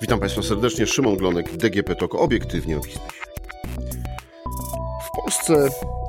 Witam 0.00 0.20
Państwa 0.20 0.42
serdecznie, 0.42 0.86
Szymon 0.86 1.16
Glonek, 1.16 1.56
DGP 1.56 1.96
TOK, 1.96 2.14
obiektywnie 2.14 2.76
o 2.76 2.80
biznesie. 2.80 3.24
W 5.06 5.10
Polsce 5.16 5.68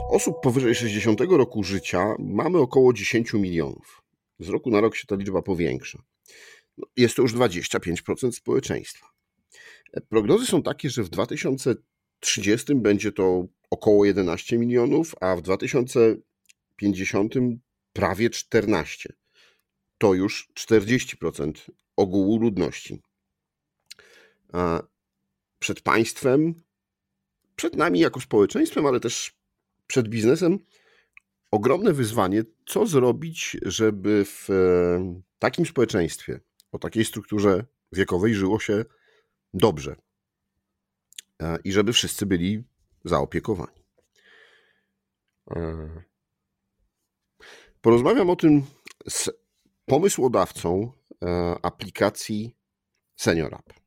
osób 0.09 0.41
powyżej 0.41 0.75
60 0.75 1.21
roku 1.21 1.63
życia 1.63 2.15
mamy 2.19 2.57
około 2.57 2.93
10 2.93 3.33
milionów. 3.33 4.01
Z 4.39 4.49
roku 4.49 4.69
na 4.69 4.81
rok 4.81 4.95
się 4.95 5.07
ta 5.07 5.15
liczba 5.15 5.41
powiększa. 5.41 6.03
No, 6.77 6.87
jest 6.97 7.15
to 7.15 7.21
już 7.21 7.33
25% 7.33 8.31
społeczeństwa. 8.31 9.07
Prognozy 10.09 10.45
są 10.45 10.63
takie, 10.63 10.89
że 10.89 11.03
w 11.03 11.09
2030 11.09 12.75
będzie 12.75 13.11
to 13.11 13.45
około 13.69 14.05
11 14.05 14.57
milionów, 14.57 15.15
a 15.21 15.35
w 15.35 15.41
2050 15.41 17.33
prawie 17.93 18.29
14. 18.29 19.13
To 19.97 20.13
już 20.13 20.49
40% 20.55 21.51
ogółu 21.95 22.37
ludności 22.39 23.01
przed 25.59 25.81
państwem, 25.81 26.63
przed 27.55 27.75
nami 27.75 27.99
jako 27.99 28.21
społeczeństwem, 28.21 28.85
ale 28.85 28.99
też 28.99 29.39
przed 29.87 30.07
biznesem 30.07 30.59
ogromne 31.51 31.93
wyzwanie, 31.93 32.43
co 32.65 32.87
zrobić, 32.87 33.57
żeby 33.61 34.25
w 34.25 34.49
e, 34.49 35.21
takim 35.39 35.65
społeczeństwie, 35.65 36.39
o 36.71 36.79
takiej 36.79 37.05
strukturze 37.05 37.65
wiekowej 37.91 38.35
żyło 38.35 38.59
się 38.59 38.85
dobrze 39.53 39.95
e, 41.41 41.57
i 41.63 41.71
żeby 41.71 41.93
wszyscy 41.93 42.25
byli 42.25 42.63
zaopiekowani. 43.05 43.83
E, 45.51 45.89
porozmawiam 47.81 48.29
o 48.29 48.35
tym 48.35 48.65
z 49.09 49.29
pomysłodawcą 49.85 50.91
aplikacji 51.61 52.55
Senior 53.15 53.53
App. 53.53 53.78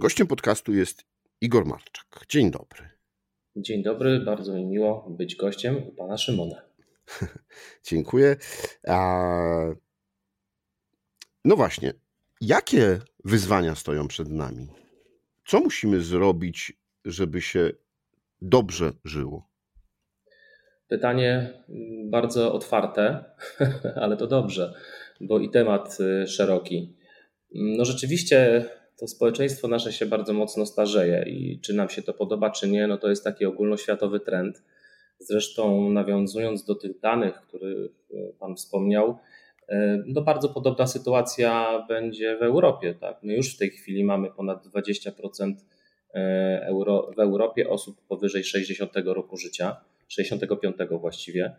Gościem 0.00 0.26
podcastu 0.26 0.74
jest 0.74 1.04
Igor 1.40 1.66
Marczak. 1.66 2.26
Dzień 2.28 2.50
dobry. 2.50 2.88
Dzień 3.56 3.82
dobry, 3.82 4.20
bardzo 4.20 4.54
mi 4.54 4.64
miło 4.66 5.10
być 5.10 5.36
gościem 5.36 5.88
u 5.88 5.92
pana 5.92 6.18
Szymona. 6.18 6.62
Dziękuję. 7.88 8.36
No 11.44 11.56
właśnie, 11.56 11.92
jakie 12.40 12.98
wyzwania 13.24 13.74
stoją 13.74 14.08
przed 14.08 14.28
nami? 14.28 14.68
Co 15.46 15.60
musimy 15.60 16.00
zrobić, 16.00 16.72
żeby 17.04 17.40
się 17.40 17.70
dobrze 18.42 18.92
żyło? 19.04 19.48
Pytanie 20.88 21.62
bardzo 22.04 22.52
otwarte, 22.52 23.24
ale 24.02 24.16
to 24.16 24.26
dobrze, 24.26 24.74
bo 25.20 25.38
i 25.38 25.50
temat 25.50 25.98
y, 26.00 26.26
szeroki. 26.26 26.96
No 27.54 27.84
rzeczywiście 27.84 28.68
to 28.98 29.08
społeczeństwo 29.08 29.68
nasze 29.68 29.92
się 29.92 30.06
bardzo 30.06 30.32
mocno 30.32 30.66
starzeje 30.66 31.24
i 31.26 31.60
czy 31.60 31.74
nam 31.74 31.88
się 31.88 32.02
to 32.02 32.14
podoba, 32.14 32.50
czy 32.50 32.68
nie, 32.68 32.86
no 32.86 32.98
to 32.98 33.08
jest 33.08 33.24
taki 33.24 33.44
ogólnoświatowy 33.44 34.20
trend. 34.20 34.62
Zresztą 35.18 35.90
nawiązując 35.90 36.64
do 36.64 36.74
tych 36.74 37.00
danych, 37.00 37.34
które 37.34 37.70
Pan 38.38 38.56
wspomniał, 38.56 39.18
e, 39.68 40.02
no 40.06 40.22
bardzo 40.22 40.48
podobna 40.48 40.86
sytuacja 40.86 41.84
będzie 41.88 42.36
w 42.36 42.42
Europie. 42.42 42.94
Tak? 42.94 43.22
My 43.22 43.34
już 43.34 43.54
w 43.54 43.58
tej 43.58 43.70
chwili 43.70 44.04
mamy 44.04 44.30
ponad 44.30 44.66
20% 44.66 45.54
e, 46.14 46.66
Euro, 46.66 47.10
w 47.16 47.20
Europie 47.20 47.70
osób 47.70 48.00
powyżej 48.08 48.44
60 48.44 48.92
roku 49.04 49.36
życia, 49.36 49.76
65 50.08 50.76
właściwie. 50.90 51.56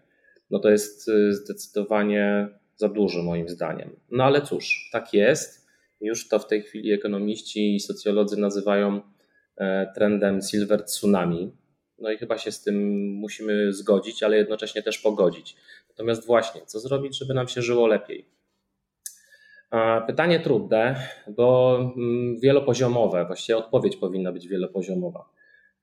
No 0.52 0.60
to 0.60 0.70
jest 0.70 1.10
e, 1.10 1.34
zdecydowanie 1.34 2.48
za 2.76 2.90
dużo 2.90 3.24
moim 3.24 3.50
zdaniem. 3.50 3.90
No 4.12 4.24
ale 4.24 4.42
cóż, 4.42 4.90
tak 4.92 5.14
jest. 5.14 5.59
Już 6.02 6.28
to 6.28 6.40
w 6.40 6.48
tej 6.48 6.62
chwili 6.62 6.92
ekonomiści 6.92 7.76
i 7.76 7.80
socjolodzy 7.80 8.38
nazywają 8.38 9.02
e, 9.58 9.92
trendem 9.96 10.42
silver 10.42 10.86
tsunami. 10.86 11.52
No 12.00 12.12
i 12.12 12.18
chyba 12.18 12.38
się 12.38 12.52
z 12.52 12.64
tym 12.64 13.08
musimy 13.14 13.74
zgodzić, 13.74 14.24
ale 14.24 14.38
jednocześnie 14.38 14.84
też 14.84 14.98
pogodzić. 14.98 15.56
Natomiast 15.90 16.26
właśnie, 16.26 16.62
co 16.66 16.80
zrobić, 16.80 17.18
żeby 17.18 17.34
nam 17.34 17.48
się 17.48 17.62
żyło 17.62 17.88
lepiej? 17.88 18.26
Pytanie 20.08 20.40
trudne, 20.40 20.96
bo 21.28 21.78
mm, 21.98 22.40
wielopoziomowe, 22.40 23.26
właściwie 23.26 23.58
odpowiedź 23.58 23.96
powinna 23.96 24.32
być 24.32 24.48
wielopoziomowa. 24.48 25.30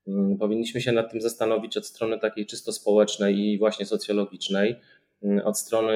Mm, 0.08 0.38
powinniśmy 0.38 0.80
się 0.80 0.92
nad 0.92 1.10
tym 1.10 1.20
zastanowić 1.20 1.76
od 1.76 1.86
strony 1.86 2.18
takiej 2.18 2.46
czysto 2.46 2.72
społecznej 2.72 3.38
i 3.38 3.58
właśnie 3.58 3.86
socjologicznej, 3.86 4.76
mm, 5.22 5.46
od 5.46 5.58
strony 5.58 5.92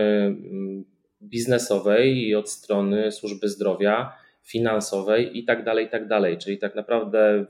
biznesowej 1.22 2.28
i 2.28 2.34
od 2.34 2.50
strony 2.50 3.12
służby 3.12 3.48
zdrowia, 3.48 4.12
finansowej 4.42 5.38
i 5.38 5.44
tak 5.44 5.64
dalej, 5.64 5.86
i 5.86 5.88
tak 5.88 6.08
dalej. 6.08 6.38
Czyli 6.38 6.58
tak 6.58 6.74
naprawdę 6.74 7.46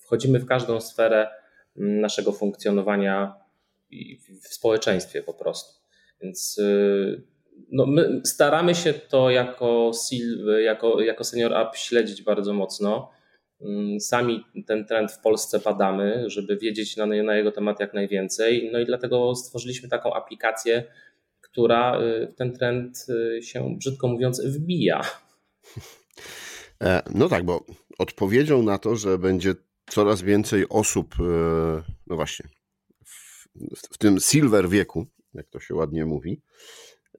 wchodzimy 0.00 0.38
w 0.38 0.46
każdą 0.46 0.80
sferę 0.80 1.28
mm, 1.76 2.00
naszego 2.00 2.32
funkcjonowania 2.32 3.34
w 4.42 4.54
społeczeństwie 4.54 5.22
po 5.22 5.34
prostu. 5.34 5.80
Więc 6.22 6.58
y, 6.58 7.22
no 7.72 7.86
my 7.86 8.20
staramy 8.24 8.74
się 8.74 8.94
to 8.94 9.30
jako, 9.30 9.90
jako, 10.60 11.00
jako 11.00 11.24
Senior 11.24 11.54
App 11.54 11.76
śledzić 11.76 12.22
bardzo 12.22 12.52
mocno. 12.52 13.10
Mm, 13.60 14.00
sami 14.00 14.44
ten 14.66 14.86
trend 14.86 15.12
w 15.12 15.20
Polsce 15.20 15.58
badamy, 15.58 16.24
żeby 16.26 16.56
wiedzieć 16.56 16.96
na, 16.96 17.06
na 17.06 17.36
jego 17.36 17.52
temat 17.52 17.80
jak 17.80 17.94
najwięcej. 17.94 18.70
No 18.72 18.78
i 18.78 18.86
dlatego 18.86 19.34
stworzyliśmy 19.34 19.88
taką 19.88 20.14
aplikację, 20.14 20.84
która 21.52 22.00
y, 22.00 22.28
w 22.32 22.34
ten 22.34 22.52
trend 22.52 23.06
y, 23.08 23.42
się, 23.42 23.76
brzydko 23.78 24.08
mówiąc, 24.08 24.42
wbija. 24.44 25.00
E, 26.82 27.02
no 27.14 27.28
tak, 27.28 27.44
bo 27.44 27.64
odpowiedzią 27.98 28.62
na 28.62 28.78
to, 28.78 28.96
że 28.96 29.18
będzie 29.18 29.54
coraz 29.90 30.22
więcej 30.22 30.68
osób, 30.68 31.14
e, 31.20 31.22
no 32.06 32.16
właśnie, 32.16 32.48
w, 33.04 33.48
w 33.94 33.98
tym 33.98 34.20
silver 34.20 34.68
wieku, 34.68 35.06
jak 35.34 35.48
to 35.48 35.60
się 35.60 35.74
ładnie 35.74 36.06
mówi, 36.06 36.42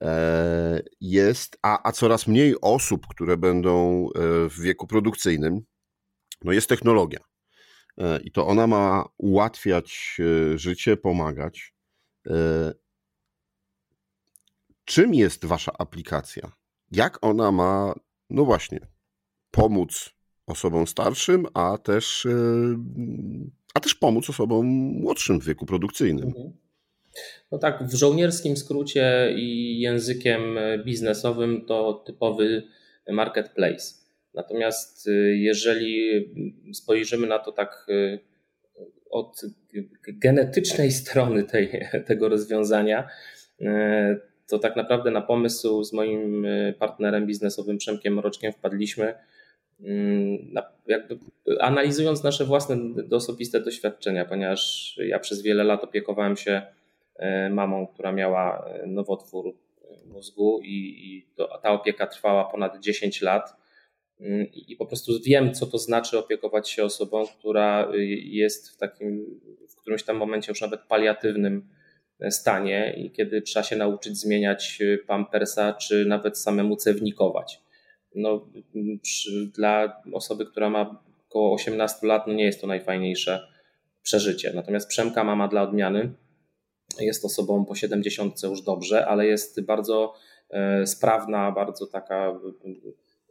e, 0.00 0.82
jest, 1.00 1.58
a, 1.62 1.88
a 1.88 1.92
coraz 1.92 2.26
mniej 2.26 2.54
osób, 2.60 3.06
które 3.06 3.36
będą 3.36 4.08
w 4.50 4.60
wieku 4.60 4.86
produkcyjnym, 4.86 5.60
no 6.44 6.52
jest 6.52 6.68
technologia. 6.68 7.20
I 8.24 8.32
to 8.32 8.46
ona 8.46 8.66
ma 8.66 9.08
ułatwiać 9.18 10.20
życie, 10.54 10.96
pomagać. 10.96 11.74
Czym 14.92 15.14
jest 15.14 15.44
wasza 15.44 15.72
aplikacja? 15.78 16.52
Jak 16.90 17.18
ona 17.22 17.52
ma, 17.52 17.94
no 18.30 18.44
właśnie, 18.44 18.80
pomóc 19.50 20.10
osobom 20.46 20.86
starszym, 20.86 21.46
a 21.54 21.78
też, 21.78 22.26
e, 22.26 22.30
a 23.74 23.80
też 23.80 23.94
pomóc 23.94 24.30
osobom 24.30 24.66
młodszym 25.00 25.40
w 25.40 25.44
wieku 25.44 25.66
produkcyjnym? 25.66 26.26
Mhm. 26.26 26.52
No 27.52 27.58
tak, 27.58 27.84
w 27.88 27.94
żołnierskim 27.94 28.56
skrócie 28.56 29.34
i 29.36 29.80
językiem 29.80 30.40
biznesowym 30.84 31.66
to 31.66 32.02
typowy 32.06 32.62
marketplace. 33.08 33.94
Natomiast 34.34 35.08
e, 35.08 35.10
jeżeli 35.36 36.24
spojrzymy 36.74 37.26
na 37.26 37.38
to 37.38 37.52
tak 37.52 37.86
e, 37.88 38.18
od 39.10 39.40
genetycznej 40.08 40.90
strony 40.90 41.42
tej, 41.42 41.88
tego 42.06 42.28
rozwiązania, 42.28 43.08
to 44.48 44.58
tak 44.58 44.76
naprawdę 44.76 45.10
na 45.10 45.20
pomysł 45.20 45.84
z 45.84 45.92
moim 45.92 46.44
y, 46.44 46.74
partnerem 46.78 47.26
biznesowym 47.26 47.78
Przemkiem 47.78 48.14
Mroczkiem 48.14 48.52
wpadliśmy, 48.52 49.14
mm, 49.80 50.54
jakby 50.86 51.18
analizując 51.60 52.22
nasze 52.22 52.44
własne 52.44 52.76
osobiste 53.10 53.60
doświadczenia, 53.60 54.24
ponieważ 54.24 54.94
ja 55.06 55.18
przez 55.18 55.42
wiele 55.42 55.64
lat 55.64 55.84
opiekowałem 55.84 56.36
się 56.36 56.62
y, 57.16 57.50
mamą, 57.50 57.86
która 57.86 58.12
miała 58.12 58.70
y, 58.84 58.86
nowotwór 58.86 59.54
mózgu 60.06 60.60
i, 60.62 60.76
i 61.06 61.26
to, 61.36 61.58
ta 61.62 61.70
opieka 61.70 62.06
trwała 62.06 62.44
ponad 62.44 62.80
10 62.80 63.22
lat. 63.22 63.56
Mm, 64.20 64.46
I 64.52 64.76
po 64.76 64.86
prostu 64.86 65.12
wiem, 65.24 65.54
co 65.54 65.66
to 65.66 65.78
znaczy 65.78 66.18
opiekować 66.18 66.70
się 66.70 66.84
osobą, 66.84 67.26
która 67.38 67.88
jest 68.24 68.70
w 68.70 68.76
takim, 68.76 69.40
w 69.68 69.76
którymś 69.76 70.02
tam 70.02 70.16
momencie 70.16 70.52
już 70.52 70.60
nawet 70.60 70.80
paliatywnym 70.80 71.68
stanie 72.30 72.94
i 72.96 73.10
kiedy 73.10 73.42
trzeba 73.42 73.64
się 73.64 73.76
nauczyć 73.76 74.18
zmieniać 74.18 74.78
y, 74.80 74.98
pampersa, 75.06 75.72
czy 75.72 76.04
nawet 76.04 76.38
samemu 76.38 76.76
cewnikować. 76.76 77.60
No, 78.14 78.48
dla 79.54 80.02
osoby, 80.12 80.46
która 80.46 80.70
ma 80.70 81.02
około 81.28 81.54
18 81.54 82.06
lat, 82.06 82.26
no 82.26 82.32
nie 82.32 82.44
jest 82.44 82.60
to 82.60 82.66
najfajniejsze 82.66 83.48
przeżycie. 84.02 84.52
Natomiast 84.54 84.88
Przemka 84.88 85.24
mama 85.24 85.48
dla 85.48 85.62
odmiany 85.62 86.12
jest 87.00 87.24
osobą 87.24 87.64
po 87.64 87.74
70 87.74 88.42
już 88.42 88.62
dobrze, 88.62 89.06
ale 89.06 89.26
jest 89.26 89.60
bardzo 89.60 90.14
e, 90.50 90.86
sprawna, 90.86 91.52
bardzo 91.52 91.86
taka 91.86 92.40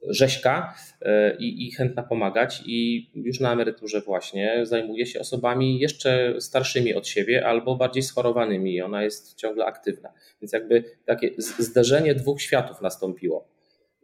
rzeźka 0.07 0.73
e, 1.01 1.37
i, 1.37 1.67
i, 1.67 1.71
chętna 1.71 2.03
pomagać 2.03 2.63
i 2.65 3.09
już 3.15 3.39
na 3.39 3.53
emeryturze 3.53 4.01
właśnie 4.01 4.59
zajmuje 4.63 5.05
się 5.05 5.19
osobami 5.19 5.79
jeszcze 5.79 6.41
starszymi 6.41 6.93
od 6.93 7.07
siebie 7.07 7.47
albo 7.47 7.75
bardziej 7.75 8.03
schorowanymi 8.03 8.73
i 8.73 8.81
ona 8.81 9.03
jest 9.03 9.35
ciągle 9.35 9.65
aktywna. 9.65 10.13
Więc 10.41 10.53
jakby 10.53 10.83
takie 11.05 11.29
zderzenie 11.37 12.15
dwóch 12.15 12.41
światów 12.41 12.81
nastąpiło. 12.81 13.47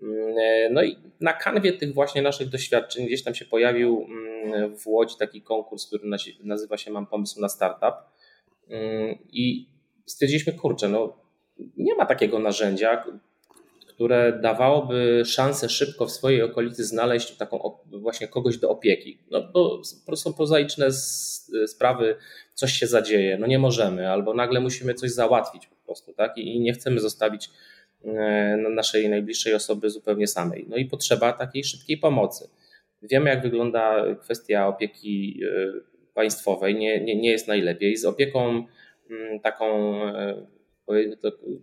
Mm, 0.03 0.35
no 0.73 0.83
i 0.83 0.95
na 1.21 1.33
kanwie 1.33 1.73
tych 1.73 1.93
właśnie 1.93 2.21
naszych 2.21 2.49
doświadczeń 2.49 3.05
gdzieś 3.05 3.23
tam 3.23 3.35
się 3.35 3.45
pojawił 3.45 4.07
mm, 4.09 4.77
w 4.77 4.87
Łodzi 4.87 5.15
taki 5.19 5.41
konkurs, 5.41 5.87
który 5.87 6.03
nazywa 6.43 6.77
się 6.77 6.91
Mam 6.91 7.07
pomysł 7.07 7.41
na 7.41 7.49
startup. 7.49 7.95
I 9.31 9.69
stwierdziliśmy, 10.05 10.53
kurczę, 10.53 10.89
no 10.89 11.17
nie 11.77 11.95
ma 11.95 12.05
takiego 12.05 12.39
narzędzia, 12.39 13.03
które 13.97 14.39
dawałoby 14.41 15.23
szansę 15.25 15.69
szybko 15.69 16.05
w 16.05 16.11
swojej 16.11 16.41
okolicy 16.41 16.85
znaleźć 16.85 17.37
taką 17.37 17.77
właśnie 17.85 18.27
kogoś 18.27 18.57
do 18.57 18.69
opieki. 18.69 19.19
No 19.31 19.43
bo 19.53 19.81
prostu 20.05 20.33
prozaiczne 20.33 20.91
sprawy, 21.67 22.15
coś 22.53 22.73
się 22.73 22.87
zadzieje, 22.87 23.37
no 23.37 23.47
nie 23.47 23.59
możemy, 23.59 24.11
albo 24.11 24.33
nagle 24.33 24.59
musimy 24.59 24.93
coś 24.93 25.11
załatwić 25.11 25.67
po 25.67 25.75
prostu, 25.75 26.13
tak? 26.13 26.37
I 26.37 26.59
nie 26.59 26.73
chcemy 26.73 26.99
zostawić 26.99 27.49
e, 28.05 28.57
naszej 28.57 29.09
najbliższej 29.09 29.53
osoby 29.53 29.89
zupełnie 29.89 30.27
samej. 30.27 30.65
No 30.69 30.77
i 30.77 30.85
potrzeba 30.85 31.33
takiej 31.33 31.63
szybkiej 31.63 31.97
pomocy. 31.97 32.49
Wiemy, 33.01 33.29
jak 33.29 33.41
wygląda 33.41 34.03
kwestia 34.21 34.67
opieki 34.67 35.39
e, 35.43 35.73
państwowej, 36.13 36.75
nie, 36.75 37.01
nie, 37.01 37.15
nie 37.15 37.31
jest 37.31 37.47
najlepiej. 37.47 37.97
Z 37.97 38.05
opieką 38.05 38.65
mm, 39.09 39.39
taką 39.39 39.95
e, 40.05 40.56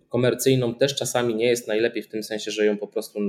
komercyjną 0.09 0.75
też 0.75 0.95
czasami 0.95 1.35
nie 1.35 1.47
jest 1.47 1.69
najlepiej 1.69 2.03
w 2.03 2.09
tym 2.09 2.23
sensie, 2.23 2.51
że 2.51 2.67
ją 2.67 2.79
po 2.79 2.87
prostu 2.87 3.21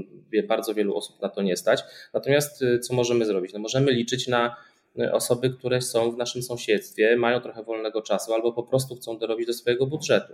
bardzo 0.47 0.73
wielu 0.73 0.95
osób 0.95 1.21
na 1.21 1.29
to 1.29 1.41
nie 1.41 1.57
stać. 1.57 1.83
Natomiast 2.13 2.61
y, 2.61 2.79
co 2.79 2.93
możemy 2.93 3.25
zrobić? 3.25 3.53
No 3.53 3.59
możemy 3.59 3.91
liczyć 3.91 4.27
na 4.27 4.55
y, 4.99 5.11
osoby, 5.11 5.49
które 5.49 5.81
są 5.81 6.11
w 6.11 6.17
naszym 6.17 6.43
sąsiedztwie, 6.43 7.15
mają 7.17 7.41
trochę 7.41 7.63
wolnego 7.63 8.01
czasu 8.01 8.33
albo 8.33 8.53
po 8.53 8.63
prostu 8.63 8.95
chcą 8.95 9.17
dorobić 9.17 9.47
do 9.47 9.53
swojego 9.53 9.87
budżetu. 9.87 10.33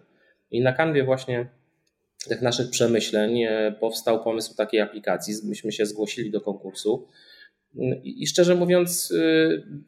I 0.51 0.61
na 0.61 0.73
kanwie 0.73 1.03
właśnie 1.03 1.49
tych 2.29 2.41
naszych 2.41 2.69
przemyśleń 2.69 3.43
y, 3.43 3.75
powstał 3.79 4.23
pomysł 4.23 4.55
takiej 4.55 4.79
aplikacji. 4.79 5.33
Myśmy 5.43 5.71
się 5.71 5.85
zgłosili 5.85 6.31
do 6.31 6.41
konkursu. 6.41 7.07
I 8.03 8.27
szczerze 8.27 8.55
mówiąc, 8.55 9.13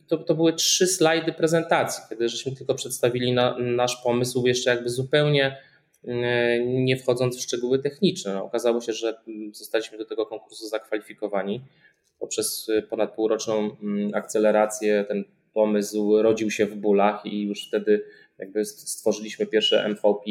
to, 0.07 0.17
to 0.17 0.35
były 0.35 0.53
trzy 0.53 0.87
slajdy 0.87 1.33
prezentacji, 1.33 2.03
kiedy 2.09 2.29
żeśmy 2.29 2.55
tylko 2.55 2.75
przedstawili 2.75 3.33
na, 3.33 3.57
nasz 3.59 4.01
pomysł, 4.03 4.47
jeszcze 4.47 4.69
jakby 4.69 4.89
zupełnie 4.89 5.57
nie 6.65 6.97
wchodząc 6.97 7.37
w 7.37 7.41
szczegóły 7.41 7.79
techniczne. 7.79 8.33
No, 8.33 8.45
okazało 8.45 8.81
się, 8.81 8.93
że 8.93 9.17
zostaliśmy 9.51 9.97
do 9.97 10.05
tego 10.05 10.25
konkursu 10.25 10.67
zakwalifikowani 10.67 11.61
poprzez 12.19 12.67
ponad 12.89 13.15
półroczną 13.15 13.75
akcelerację. 14.13 15.05
Ten 15.07 15.23
pomysł 15.53 16.21
rodził 16.21 16.51
się 16.51 16.65
w 16.65 16.75
bólach 16.75 17.25
i 17.25 17.41
już 17.41 17.67
wtedy 17.67 18.03
jakby 18.37 18.65
stworzyliśmy 18.65 19.45
pierwsze 19.45 19.89
MVP, 19.89 20.21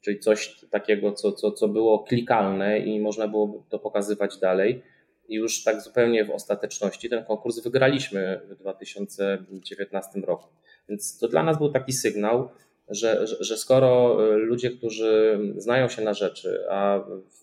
czyli 0.00 0.20
coś 0.20 0.60
takiego, 0.70 1.12
co, 1.12 1.32
co, 1.32 1.52
co 1.52 1.68
było 1.68 1.98
klikalne 1.98 2.78
i 2.78 3.00
można 3.00 3.28
było 3.28 3.64
to 3.68 3.78
pokazywać 3.78 4.38
dalej 4.38 4.82
już 5.28 5.64
tak 5.64 5.80
zupełnie 5.80 6.24
w 6.24 6.30
ostateczności 6.30 7.08
ten 7.08 7.24
konkurs 7.24 7.58
wygraliśmy 7.58 8.40
w 8.48 8.54
2019 8.54 10.20
roku. 10.20 10.48
Więc 10.88 11.18
to 11.18 11.28
dla 11.28 11.42
nas 11.42 11.58
był 11.58 11.72
taki 11.72 11.92
sygnał, 11.92 12.48
że, 12.88 13.26
że 13.40 13.56
skoro 13.56 14.16
ludzie, 14.36 14.70
którzy 14.70 15.40
znają 15.56 15.88
się 15.88 16.02
na 16.02 16.14
rzeczy, 16.14 16.64
a 16.70 17.00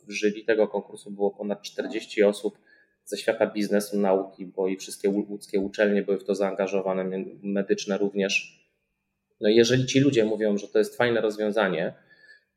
w 0.08 0.12
jury 0.12 0.44
tego 0.44 0.68
konkursu 0.68 1.12
było 1.12 1.32
ponad 1.32 1.62
40 1.62 2.24
osób 2.24 2.58
ze 3.06 3.18
świata 3.18 3.48
biznesu, 3.48 4.00
nauki, 4.00 4.46
bo 4.46 4.68
i 4.68 4.78
wszystkie 4.78 5.10
łódzkie 5.10 5.60
uczelnie 5.60 6.04
były 6.04 6.18
w 6.18 6.24
to 6.24 6.36
zaangażowane, 6.36 7.26
medyczne 7.44 7.98
również. 7.98 8.66
No 9.42 9.50
jeżeli 9.50 9.86
ci 9.86 10.00
ludzie 10.00 10.26
mówią, 10.26 10.58
że 10.58 10.68
to 10.68 10.80
jest 10.80 10.98
fajne 10.98 11.22
rozwiązanie 11.22 11.94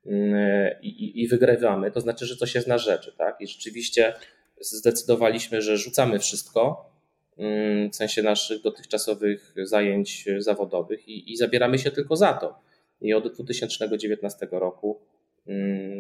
mm, 0.07 0.75
i, 0.83 0.89
i, 0.89 1.23
i 1.23 1.29
wygrywamy, 1.29 1.91
to 1.91 2.01
znaczy, 2.01 2.27
że 2.27 2.37
coś 2.37 2.55
jest 2.55 2.69
na 2.69 2.79
rzeczy. 2.79 3.13
Tak? 3.19 3.41
I 3.41 3.47
rzeczywiście 3.47 4.15
zdecydowaliśmy, 4.61 5.63
że 5.63 5.77
rzucamy 5.77 6.19
wszystko, 6.19 6.91
mm, 7.39 7.91
w 7.91 7.97
sensie 7.97 8.23
naszych 8.23 8.63
dotychczasowych 8.63 9.55
zajęć 9.63 10.25
zawodowych 10.39 11.09
i, 11.09 11.33
i 11.33 11.37
zabieramy 11.37 11.79
się 11.79 11.91
tylko 11.91 12.17
za 12.17 12.33
to. 12.33 12.59
I 13.01 13.15
od 13.15 13.35
2019 13.35 14.49
roku 14.51 15.01
mm, 15.47 15.99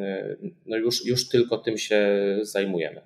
no 0.66 0.76
już, 0.76 1.06
już 1.06 1.28
tylko 1.28 1.58
tym 1.58 1.78
się 1.78 2.18
zajmujemy. 2.42 3.00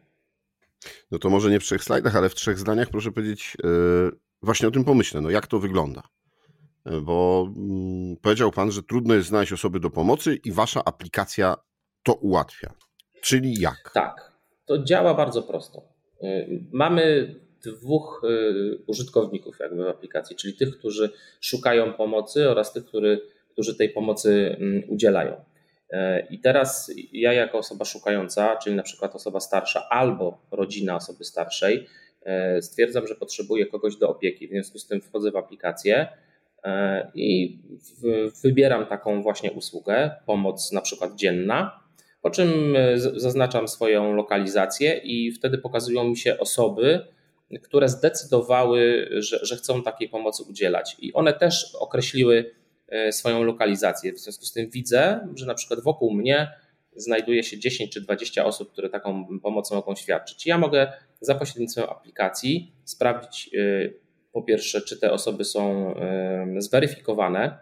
No 1.10 1.18
to 1.18 1.30
może 1.30 1.50
nie 1.50 1.60
w 1.60 1.64
trzech 1.64 1.84
slajdach, 1.84 2.16
ale 2.16 2.28
w 2.28 2.34
trzech 2.34 2.58
zdaniach 2.58 2.90
proszę 2.90 3.12
powiedzieć 3.12 3.56
yy, 3.64 4.10
właśnie 4.42 4.68
o 4.68 4.70
tym 4.70 4.84
pomyśle. 4.84 5.20
No 5.20 5.30
jak 5.30 5.46
to 5.46 5.58
wygląda? 5.58 6.02
Bo 7.02 7.48
yy, 8.10 8.16
powiedział 8.22 8.52
Pan, 8.52 8.72
że 8.72 8.82
trudno 8.82 9.14
jest 9.14 9.28
znaleźć 9.28 9.52
osoby 9.52 9.80
do 9.80 9.90
pomocy 9.90 10.38
i 10.44 10.52
Wasza 10.52 10.84
aplikacja 10.84 11.56
to 12.02 12.14
ułatwia. 12.14 12.74
Czyli 13.20 13.60
jak? 13.60 13.90
Tak. 13.94 14.31
To 14.72 14.84
działa 14.84 15.14
bardzo 15.14 15.42
prosto. 15.42 15.82
Y, 16.22 16.64
mamy 16.72 17.34
dwóch 17.64 18.22
y, 18.24 18.78
użytkowników 18.86 19.56
jakby 19.60 19.84
w 19.84 19.88
aplikacji, 19.88 20.36
czyli 20.36 20.54
tych, 20.54 20.78
którzy 20.78 21.10
szukają 21.40 21.92
pomocy 21.92 22.50
oraz 22.50 22.72
tych, 22.72 22.84
który, 22.84 23.20
którzy 23.50 23.76
tej 23.76 23.88
pomocy 23.88 24.56
mm, 24.60 24.82
udzielają. 24.88 25.32
Y, 25.32 25.96
I 26.30 26.40
teraz 26.40 26.92
ja 27.12 27.32
jako 27.32 27.58
osoba 27.58 27.84
szukająca, 27.84 28.56
czyli 28.56 28.76
na 28.76 28.82
przykład 28.82 29.14
osoba 29.14 29.40
starsza 29.40 29.88
albo 29.90 30.46
rodzina 30.50 30.96
osoby 30.96 31.24
starszej, 31.24 31.86
stwierdzam, 32.60 33.06
że 33.06 33.14
potrzebuję 33.14 33.66
kogoś 33.66 33.96
do 33.96 34.08
opieki. 34.08 34.48
W 34.48 34.50
związku 34.50 34.78
z 34.78 34.86
tym 34.86 35.00
wchodzę 35.00 35.30
w 35.30 35.36
aplikację 35.36 36.08
i 37.14 37.58
wybieram 38.44 38.86
taką 38.86 39.22
właśnie 39.22 39.52
usługę, 39.52 40.10
pomoc 40.26 40.72
na 40.72 40.80
przykład 40.80 41.14
dzienna 41.14 41.81
po 42.22 42.30
czym 42.30 42.76
e, 42.76 42.98
zaznaczam 42.98 43.68
swoją 43.68 44.14
lokalizację 44.14 45.00
i 45.04 45.32
wtedy 45.32 45.58
pokazują 45.58 46.04
mi 46.04 46.16
się 46.16 46.38
osoby, 46.38 47.06
które 47.62 47.88
zdecydowały, 47.88 49.08
że, 49.12 49.46
że 49.46 49.56
chcą 49.56 49.82
takiej 49.82 50.08
pomocy 50.08 50.42
udzielać. 50.42 50.96
I 50.98 51.12
one 51.12 51.32
też 51.32 51.74
określiły 51.80 52.54
e, 52.88 53.12
swoją 53.12 53.42
lokalizację. 53.42 54.12
W 54.12 54.18
związku 54.18 54.44
z 54.44 54.52
tym 54.52 54.70
widzę, 54.70 55.28
że 55.34 55.46
na 55.46 55.54
przykład 55.54 55.80
wokół 55.80 56.14
mnie 56.14 56.50
znajduje 56.96 57.42
się 57.42 57.58
10 57.58 57.92
czy 57.92 58.00
20 58.00 58.44
osób, 58.44 58.72
które 58.72 58.88
taką 58.88 59.38
pomoc 59.42 59.70
mogą 59.70 59.94
świadczyć. 59.94 60.46
Ja 60.46 60.58
mogę 60.58 60.92
za 61.20 61.34
pośrednictwem 61.34 61.84
aplikacji 61.90 62.72
sprawdzić 62.84 63.50
e, 63.54 63.90
po 64.32 64.42
pierwsze, 64.42 64.80
czy 64.80 65.00
te 65.00 65.12
osoby 65.12 65.44
są 65.44 65.94
zweryfikowane, 66.58 67.58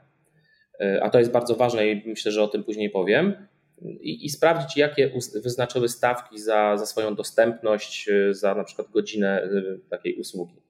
a 1.03 1.11
to 1.11 1.19
jest 1.19 1.31
bardzo 1.31 1.57
ważne 1.57 1.89
i 1.89 2.09
myślę, 2.09 2.33
że 2.33 2.43
o 2.43 2.49
tym 2.49 2.65
później 2.65 2.91
powiem 2.91 3.47
i, 3.82 4.25
i 4.25 4.29
sprawdzić, 4.29 4.77
jakie 4.77 5.12
wyznaczyły 5.43 5.88
stawki 5.88 6.38
za, 6.38 6.77
za 6.77 6.87
swoją 6.87 7.15
dostępność, 7.15 8.09
y, 8.09 8.35
za 8.35 8.55
na 8.55 8.65
przykład 8.65 8.91
godzinę 8.91 9.44
y, 9.44 9.81
takiej 9.91 10.15
usługi. 10.15 10.62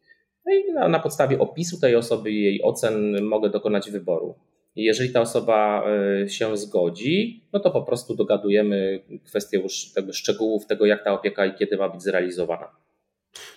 No 0.46 0.54
i 0.54 0.72
na, 0.72 0.88
na 0.88 1.00
podstawie 1.00 1.38
opisu 1.38 1.80
tej 1.80 1.96
osoby 1.96 2.30
i 2.30 2.42
jej 2.42 2.62
ocen 2.62 3.24
mogę 3.24 3.50
dokonać 3.50 3.90
wyboru. 3.90 4.34
Jeżeli 4.76 5.12
ta 5.12 5.20
osoba 5.20 5.84
y, 6.24 6.28
się 6.28 6.56
zgodzi, 6.56 7.44
no 7.52 7.60
to 7.60 7.70
po 7.70 7.82
prostu 7.82 8.14
dogadujemy 8.14 9.04
kwestię 9.26 9.58
już 9.58 9.92
tego 9.92 10.12
szczegółów 10.12 10.66
tego, 10.66 10.86
jak 10.86 11.04
ta 11.04 11.12
opieka 11.12 11.46
i 11.46 11.54
kiedy 11.54 11.76
ma 11.76 11.88
być 11.88 12.02
zrealizowana. 12.02 12.76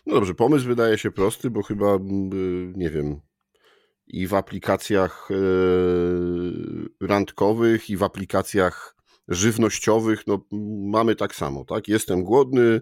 No 0.05 0.13
dobrze, 0.13 0.33
pomysł 0.33 0.67
wydaje 0.67 0.97
się 0.97 1.11
prosty, 1.11 1.49
bo 1.49 1.63
chyba, 1.63 1.97
nie 2.75 2.89
wiem, 2.89 3.19
i 4.07 4.27
w 4.27 4.33
aplikacjach 4.33 5.29
randkowych, 7.01 7.89
i 7.89 7.97
w 7.97 8.03
aplikacjach 8.03 8.95
żywnościowych, 9.27 10.27
no 10.27 10.45
mamy 10.91 11.15
tak 11.15 11.35
samo, 11.35 11.65
tak? 11.65 11.87
Jestem 11.87 12.23
głodny, 12.23 12.81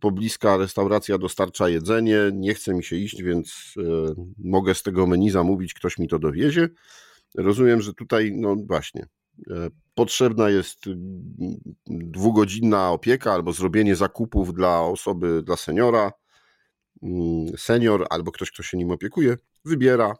pobliska 0.00 0.56
restauracja 0.56 1.18
dostarcza 1.18 1.68
jedzenie, 1.68 2.18
nie 2.32 2.54
chce 2.54 2.74
mi 2.74 2.84
się 2.84 2.96
iść, 2.96 3.22
więc 3.22 3.74
e, 3.78 4.14
mogę 4.38 4.74
z 4.74 4.82
tego 4.82 5.06
menu 5.06 5.30
zamówić, 5.30 5.74
ktoś 5.74 5.98
mi 5.98 6.08
to 6.08 6.18
dowiezie. 6.18 6.68
Rozumiem, 7.34 7.82
że 7.82 7.94
tutaj, 7.94 8.32
no 8.34 8.56
właśnie, 8.66 9.06
e, 9.50 9.68
potrzebna 9.94 10.50
jest 10.50 10.84
dwugodzinna 11.86 12.90
opieka 12.90 13.32
albo 13.32 13.52
zrobienie 13.52 13.96
zakupów 13.96 14.54
dla 14.54 14.80
osoby, 14.80 15.42
dla 15.42 15.56
seniora. 15.56 16.12
Mm, 17.02 17.46
senior 17.58 18.06
albo 18.10 18.32
ktoś, 18.32 18.50
kto 18.50 18.62
się 18.62 18.76
nim 18.76 18.90
opiekuje, 18.90 19.36
wybiera 19.64 20.14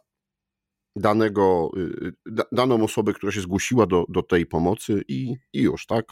danego, 0.95 1.71
y, 1.77 2.13
y, 2.27 2.43
daną 2.51 2.83
osobę, 2.83 3.13
która 3.13 3.31
się 3.31 3.41
zgłosiła 3.41 3.85
do, 3.85 4.05
do 4.09 4.23
tej 4.23 4.45
pomocy 4.45 5.01
i, 5.07 5.35
i 5.53 5.61
już, 5.61 5.85
tak? 5.85 6.05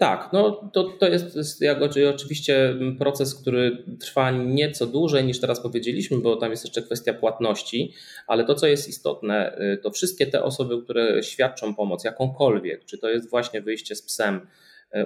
Tak, 0.00 0.30
no 0.32 0.70
to, 0.72 0.84
to 0.84 1.08
jest 1.08 1.60
jak 1.60 1.78
oczywiście 2.14 2.74
proces, 2.98 3.34
który 3.34 3.84
trwa 4.00 4.30
nieco 4.30 4.86
dłużej 4.86 5.24
niż 5.24 5.40
teraz 5.40 5.60
powiedzieliśmy, 5.60 6.18
bo 6.18 6.36
tam 6.36 6.50
jest 6.50 6.64
jeszcze 6.64 6.82
kwestia 6.82 7.14
płatności, 7.14 7.92
ale 8.26 8.44
to, 8.44 8.54
co 8.54 8.66
jest 8.66 8.88
istotne, 8.88 9.58
y, 9.74 9.78
to 9.82 9.90
wszystkie 9.90 10.26
te 10.26 10.42
osoby, 10.42 10.82
które 10.82 11.22
świadczą 11.22 11.74
pomoc, 11.74 12.04
jakąkolwiek, 12.04 12.84
czy 12.84 12.98
to 12.98 13.10
jest 13.10 13.30
właśnie 13.30 13.62
wyjście 13.62 13.94
z 13.94 14.02
psem, 14.02 14.46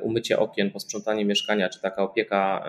umycie 0.03 0.39
okien, 0.39 0.71
posprzątanie 0.71 1.25
mieszkania, 1.25 1.69
czy 1.69 1.81
taka 1.81 2.03
opieka 2.03 2.67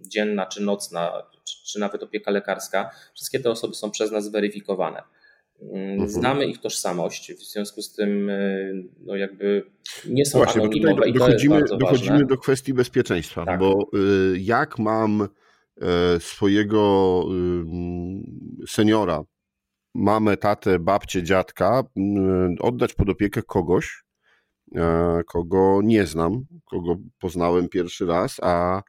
dzienna, 0.00 0.46
czy 0.46 0.62
nocna, 0.62 1.12
czy, 1.44 1.72
czy 1.72 1.80
nawet 1.80 2.02
opieka 2.02 2.30
lekarska, 2.30 2.90
wszystkie 3.14 3.40
te 3.40 3.50
osoby 3.50 3.74
są 3.74 3.90
przez 3.90 4.12
nas 4.12 4.24
zweryfikowane. 4.24 5.02
Mm, 5.62 5.90
mhm. 5.92 6.08
Znamy 6.08 6.46
ich 6.46 6.60
tożsamość, 6.60 7.32
w 7.32 7.42
związku 7.42 7.82
z 7.82 7.94
tym 7.94 8.30
no 9.00 9.16
jakby 9.16 9.64
nie 10.08 10.26
są 10.26 10.38
Właśnie, 10.38 10.62
anonimowe 10.62 10.94
tutaj 10.94 11.12
dochodzimy, 11.12 11.64
dochodzimy 11.78 12.26
do 12.26 12.38
kwestii 12.38 12.74
bezpieczeństwa, 12.74 13.44
tak. 13.44 13.60
bo 13.60 13.88
y, 14.34 14.38
jak 14.38 14.78
mam 14.78 15.28
e, 15.80 16.20
swojego 16.20 17.22
seniora, 18.66 19.22
mamę, 19.94 20.36
tatę, 20.36 20.78
babcię, 20.78 21.22
dziadka 21.22 21.82
oddać 22.60 22.94
pod 22.94 23.08
opiekę 23.08 23.42
kogoś, 23.42 23.86
e, 23.86 24.01
kogo 25.26 25.80
nie 25.84 26.06
znam, 26.06 26.44
kogo 26.70 26.96
poznałem 27.18 27.68
pierwszy 27.68 28.06
raz, 28.06 28.36
a 28.42 28.82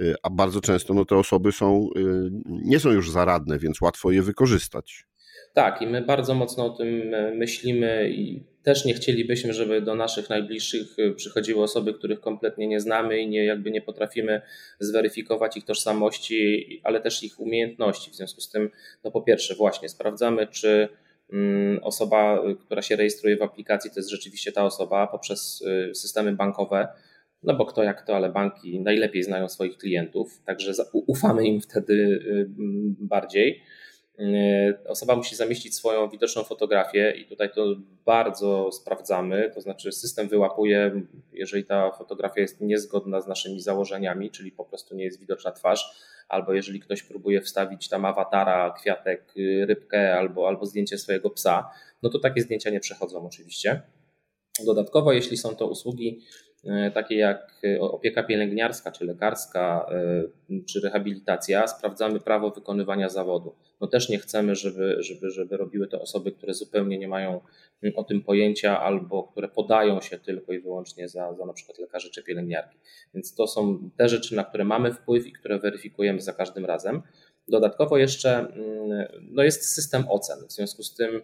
y, 0.00 0.14
a 0.22 0.30
bardzo 0.30 0.60
często 0.60 0.94
no, 0.94 1.04
te 1.04 1.16
osoby 1.16 1.52
są, 1.52 1.88
y, 1.96 2.30
nie 2.46 2.80
są 2.80 2.90
już 2.90 3.10
zaradne, 3.10 3.58
więc 3.58 3.80
łatwo 3.80 4.10
je 4.10 4.22
wykorzystać. 4.22 5.06
Tak, 5.54 5.82
i 5.82 5.86
my 5.86 6.02
bardzo 6.02 6.34
mocno 6.34 6.66
o 6.66 6.70
tym 6.70 7.14
e, 7.14 7.34
myślimy 7.34 8.10
i 8.10 8.44
też 8.62 8.84
nie 8.84 8.94
chcielibyśmy, 8.94 9.52
żeby 9.52 9.82
do 9.82 9.94
naszych 9.94 10.30
najbliższych 10.30 10.98
e, 10.98 11.10
przychodziły 11.12 11.62
osoby, 11.62 11.94
których 11.94 12.20
kompletnie 12.20 12.66
nie 12.66 12.80
znamy 12.80 13.20
i 13.20 13.28
nie, 13.28 13.44
jakby 13.44 13.70
nie 13.70 13.80
potrafimy 13.80 14.42
zweryfikować 14.80 15.56
ich 15.56 15.64
tożsamości, 15.64 16.80
ale 16.84 17.00
też 17.00 17.22
ich 17.22 17.40
umiejętności. 17.40 18.10
W 18.10 18.14
związku 18.14 18.40
z 18.40 18.50
tym, 18.50 18.70
no 19.04 19.10
po 19.10 19.22
pierwsze, 19.22 19.54
właśnie 19.54 19.88
sprawdzamy, 19.88 20.46
czy 20.46 20.88
osoba, 21.82 22.42
która 22.60 22.82
się 22.82 22.96
rejestruje 22.96 23.36
w 23.36 23.42
aplikacji, 23.42 23.90
to 23.90 24.00
jest 24.00 24.10
rzeczywiście 24.10 24.52
ta 24.52 24.64
osoba 24.64 25.06
poprzez 25.06 25.64
e, 25.90 25.94
systemy 25.94 26.32
bankowe. 26.32 26.88
No 27.42 27.56
bo 27.56 27.66
kto 27.66 27.82
jak 27.82 28.06
to, 28.06 28.16
ale 28.16 28.32
banki 28.32 28.80
najlepiej 28.80 29.22
znają 29.22 29.48
swoich 29.48 29.78
klientów, 29.78 30.42
także 30.44 30.72
ufamy 30.92 31.46
im 31.46 31.60
wtedy 31.60 32.24
bardziej. 32.98 33.62
E, 34.18 34.78
osoba 34.88 35.16
musi 35.16 35.36
zamieścić 35.36 35.74
swoją 35.74 36.08
widoczną 36.08 36.44
fotografię 36.44 37.14
i 37.16 37.26
tutaj 37.26 37.50
to 37.54 37.66
bardzo 38.04 38.72
sprawdzamy, 38.72 39.50
to 39.54 39.60
znaczy 39.60 39.92
system 39.92 40.28
wyłapuje, 40.28 41.02
jeżeli 41.32 41.64
ta 41.64 41.90
fotografia 41.90 42.40
jest 42.40 42.60
niezgodna 42.60 43.20
z 43.20 43.26
naszymi 43.26 43.60
założeniami, 43.60 44.30
czyli 44.30 44.52
po 44.52 44.64
prostu 44.64 44.96
nie 44.96 45.04
jest 45.04 45.20
widoczna 45.20 45.52
twarz, 45.52 46.04
albo 46.28 46.52
jeżeli 46.52 46.80
ktoś 46.80 47.02
próbuje 47.02 47.40
wstawić 47.40 47.88
tam 47.88 48.04
awatara, 48.04 48.74
kwiatek, 48.78 49.34
rybkę 49.66 50.14
albo, 50.14 50.48
albo 50.48 50.66
zdjęcie 50.66 50.98
swojego 50.98 51.30
psa, 51.30 51.70
no 52.02 52.10
to 52.10 52.18
takie 52.18 52.40
zdjęcia 52.40 52.70
nie 52.70 52.80
przechodzą 52.80 53.26
oczywiście. 53.26 53.82
Dodatkowo, 54.66 55.12
jeśli 55.12 55.36
są 55.36 55.56
to 55.56 55.66
usługi 55.66 56.20
takie 56.94 57.16
jak 57.16 57.52
e, 57.64 57.80
opieka 57.80 58.22
pielęgniarska, 58.22 58.92
czy 58.92 59.04
lekarska, 59.04 59.86
e, 60.50 60.58
czy 60.66 60.80
rehabilitacja, 60.80 61.66
sprawdzamy 61.66 62.20
prawo 62.20 62.50
wykonywania 62.50 63.08
zawodu. 63.08 63.54
No 63.80 63.86
też 63.86 64.08
nie 64.08 64.18
chcemy, 64.18 64.54
żeby, 64.54 64.96
żeby, 64.98 65.30
żeby 65.30 65.56
robiły 65.56 65.88
to 65.88 66.00
osoby, 66.00 66.32
które 66.32 66.54
zupełnie 66.54 66.98
nie 66.98 67.08
mają 67.08 67.40
mm, 67.82 67.96
o 67.96 68.04
tym 68.04 68.22
pojęcia 68.22 68.80
albo 68.80 69.22
które 69.22 69.48
podają 69.48 70.00
się 70.00 70.18
tylko 70.18 70.52
i 70.52 70.60
wyłącznie 70.60 71.08
za, 71.08 71.34
za 71.34 71.46
na 71.46 71.52
przykład 71.52 71.78
lekarzy 71.78 72.10
czy 72.10 72.22
pielęgniarki. 72.22 72.78
Więc 73.14 73.34
to 73.34 73.46
są 73.46 73.90
te 73.96 74.08
rzeczy, 74.08 74.36
na 74.36 74.44
które 74.44 74.64
mamy 74.64 74.92
wpływ 74.92 75.26
i 75.26 75.32
które 75.32 75.58
weryfikujemy 75.58 76.20
za 76.20 76.32
każdym 76.32 76.64
razem. 76.64 77.02
Dodatkowo 77.48 77.98
jeszcze 77.98 78.38
mm, 78.38 79.06
no 79.30 79.42
jest 79.42 79.74
system 79.74 80.04
ocen. 80.08 80.38
W 80.48 80.52
związku 80.52 80.82
z 80.82 80.94
tym 80.94 81.22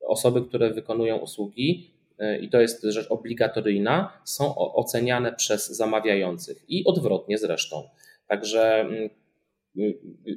osoby, 0.00 0.42
które 0.42 0.70
wykonują 0.70 1.16
usługi, 1.16 1.97
i 2.40 2.50
to 2.50 2.60
jest 2.60 2.82
rzecz 2.82 3.06
obligatoryjna, 3.10 4.20
są 4.24 4.54
oceniane 4.56 5.32
przez 5.32 5.66
zamawiających 5.66 6.64
i 6.68 6.84
odwrotnie 6.84 7.38
zresztą. 7.38 7.88
Także 8.26 8.80
mm, 8.80 9.08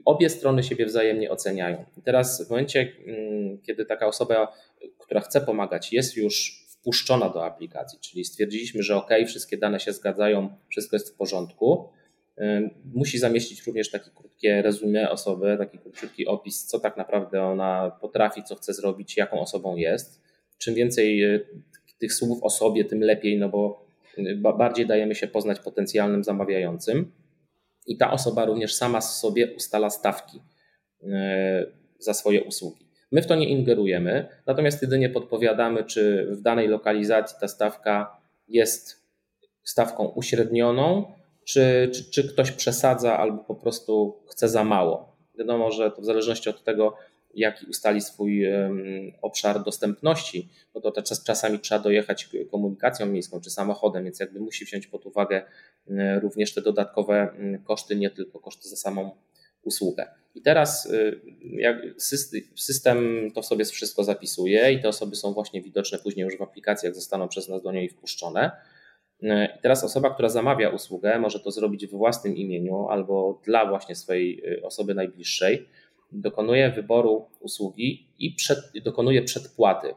obie 0.05 0.29
strony 0.29 0.63
siebie 0.63 0.85
wzajemnie 0.85 1.31
oceniają. 1.31 1.85
I 1.97 2.01
teraz 2.01 2.47
w 2.47 2.50
momencie, 2.50 2.93
mm, 3.07 3.61
kiedy 3.61 3.85
taka 3.85 4.07
osoba, 4.07 4.53
która 4.97 5.21
chce 5.21 5.41
pomagać, 5.41 5.93
jest 5.93 6.17
już 6.17 6.65
wpuszczona 6.69 7.29
do 7.29 7.45
aplikacji, 7.45 8.00
czyli 8.00 8.25
stwierdziliśmy, 8.25 8.83
że 8.83 8.95
OK, 8.95 9.09
wszystkie 9.27 9.57
dane 9.57 9.79
się 9.79 9.93
zgadzają, 9.93 10.50
wszystko 10.69 10.95
jest 10.95 11.13
w 11.13 11.17
porządku, 11.17 11.89
musi 12.93 13.19
zamieścić 13.19 13.67
również 13.67 13.91
takie 13.91 14.09
krótkie 14.15 14.61
resume 14.61 15.09
osoby, 15.09 15.55
taki 15.57 15.79
krótki 15.79 16.27
opis, 16.27 16.65
co 16.65 16.79
tak 16.79 16.97
naprawdę 16.97 17.43
ona 17.43 17.97
potrafi, 18.01 18.43
co 18.43 18.55
chce 18.55 18.73
zrobić, 18.73 19.17
jaką 19.17 19.39
osobą 19.39 19.75
jest. 19.75 20.21
Czym 20.57 20.73
więcej 20.75 21.23
e, 21.23 21.39
tych 22.01 22.13
słów 22.13 22.43
o 22.43 22.50
sobie, 22.50 22.86
tym 22.86 23.00
lepiej, 23.00 23.39
no 23.39 23.50
bo 23.50 23.86
y, 24.17 24.36
bardziej 24.36 24.88
dajemy 24.88 25.15
się 25.15 25.27
poznać 25.27 25.60
potencjalnym 25.60 26.24
zamawiającym. 26.24 27.12
I 27.88 27.98
ta 27.98 28.12
osoba 28.12 28.46
również 28.46 28.75
sama 28.75 29.01
sobie 29.01 29.55
ustala 29.55 29.89
stawki 29.89 30.41
y, 31.03 31.08
za 32.00 32.13
swoje 32.13 32.43
usługi. 32.43 32.86
My 33.12 33.22
w 33.22 33.27
to 33.27 33.36
nie 33.36 33.50
ingerujemy, 33.50 34.27
natomiast 34.46 34.81
jedynie 34.81 35.10
podpowiadamy, 35.10 35.84
czy 35.84 36.27
w 36.31 36.41
danej 36.41 36.67
lokalizacji 36.67 37.38
ta 37.41 37.48
stawka 37.48 38.17
jest 38.48 39.01
stawką 39.63 40.05
uśrednioną, 40.05 41.13
czy, 41.43 41.89
czy, 41.93 42.12
czy 42.12 42.34
ktoś 42.34 42.51
przesadza 42.51 43.17
albo 43.17 43.43
po 43.43 43.55
prostu 43.55 44.17
chce 44.27 44.50
za 44.50 44.63
mało. 44.63 45.15
Wiadomo, 45.38 45.72
że 45.72 45.91
to 45.91 46.01
w 46.01 46.05
zależności 46.05 46.50
od 46.50 46.63
tego, 46.63 46.96
jaki 47.35 47.65
ustali 47.65 48.01
swój 48.01 48.47
obszar 49.21 49.63
dostępności, 49.63 50.50
no 50.75 50.81
to, 50.81 51.01
czasami 51.25 51.59
trzeba 51.59 51.81
dojechać 51.81 52.29
komunikacją 52.51 53.05
miejską 53.05 53.41
czy 53.41 53.50
samochodem, 53.50 54.03
więc 54.03 54.19
jakby 54.19 54.39
musi 54.39 54.65
wziąć 54.65 54.88
pod 54.88 55.05
uwagę 55.05 55.45
również 56.21 56.53
te 56.53 56.61
dodatkowe 56.61 57.33
koszty, 57.63 57.95
nie 57.95 58.09
tylko 58.09 58.39
koszty 58.39 58.69
za 58.69 58.75
samą 58.75 59.11
usługę. 59.63 60.07
I 60.35 60.41
teraz 60.41 60.85
y, 60.85 61.21
system 62.55 63.31
to 63.35 63.43
sobie 63.43 63.65
wszystko 63.65 64.03
zapisuje 64.03 64.73
i 64.73 64.81
te 64.81 64.89
osoby 64.89 65.15
są 65.15 65.33
właśnie 65.33 65.61
widoczne 65.61 66.00
później 66.00 66.23
już 66.23 66.38
w 66.38 66.41
aplikacji, 66.41 66.85
jak 66.85 66.95
zostaną 66.95 67.27
przez 67.27 67.50
nas 67.50 67.63
do 67.63 67.71
niej 67.71 67.89
wpuszczone. 67.89 68.51
I 69.57 69.61
teraz 69.61 69.83
osoba, 69.83 70.13
która 70.13 70.29
zamawia 70.29 70.69
usługę, 70.69 71.19
może 71.19 71.39
to 71.39 71.51
zrobić 71.51 71.88
w 71.88 71.91
własnym 71.91 72.35
imieniu 72.35 72.88
albo 72.88 73.41
dla 73.45 73.69
właśnie 73.69 73.95
swojej 73.95 74.53
y, 74.53 74.63
osoby 74.65 74.93
najbliższej 74.93 75.67
dokonuje 76.12 76.72
wyboru 76.72 77.25
usługi 77.39 78.08
i 78.20 78.32
przed, 78.32 78.60
dokonuje 78.84 79.22
przedpłaty. 79.22 79.94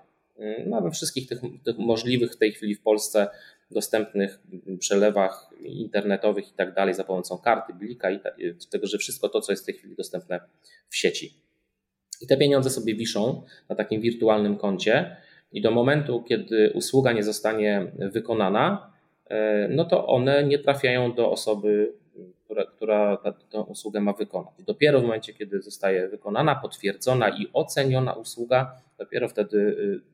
No, 0.66 0.80
we 0.80 0.90
wszystkich 0.90 1.28
tych, 1.28 1.40
tych, 1.64 1.78
możliwych 1.78 2.33
w 2.33 2.37
tej 2.37 2.52
chwili 2.52 2.75
w 2.75 2.83
Polsce 2.83 3.28
dostępnych 3.71 4.40
przelewach 4.78 5.50
internetowych 5.61 6.49
i 6.49 6.52
tak 6.52 6.75
dalej 6.75 6.94
za 6.94 7.04
pomocą 7.04 7.38
karty, 7.38 7.75
blika 7.75 8.11
i 8.11 8.21
tego, 8.71 8.87
że 8.87 8.99
wszystko 8.99 9.28
to, 9.28 9.40
co 9.40 9.52
jest 9.52 9.62
w 9.62 9.66
tej 9.66 9.75
chwili 9.75 9.97
dostępne 9.97 10.40
w 10.88 10.97
sieci. 10.97 11.44
I 12.21 12.26
te 12.26 12.37
pieniądze 12.37 12.71
sobie 12.71 12.94
wiszą 12.94 13.42
na 13.68 13.76
takim 13.76 14.00
wirtualnym 14.00 14.56
koncie 14.56 15.16
i 15.52 15.62
do 15.62 15.71
momentu, 15.71 16.23
kiedy 16.23 16.73
usługa 16.75 17.12
nie 17.12 17.23
zostanie 17.23 17.92
wykonana, 17.99 18.92
e, 19.26 19.68
no 19.68 19.85
to 19.85 20.06
one 20.06 20.44
nie 20.44 20.59
trafiają 20.59 21.14
do 21.14 21.30
osoby 21.30 21.92
która, 22.54 23.16
która 23.16 23.32
tę 23.50 23.61
usługę 23.61 24.00
ma 24.00 24.12
wykonać. 24.12 24.54
Dopiero 24.58 25.00
w 25.00 25.02
momencie, 25.02 25.34
kiedy 25.34 25.62
zostaje 25.62 26.08
wykonana, 26.08 26.54
potwierdzona 26.54 27.28
i 27.28 27.49
oceniona 27.52 28.12
usługa, 28.12 28.80
dopiero 28.99 29.28
wtedy 29.28 29.58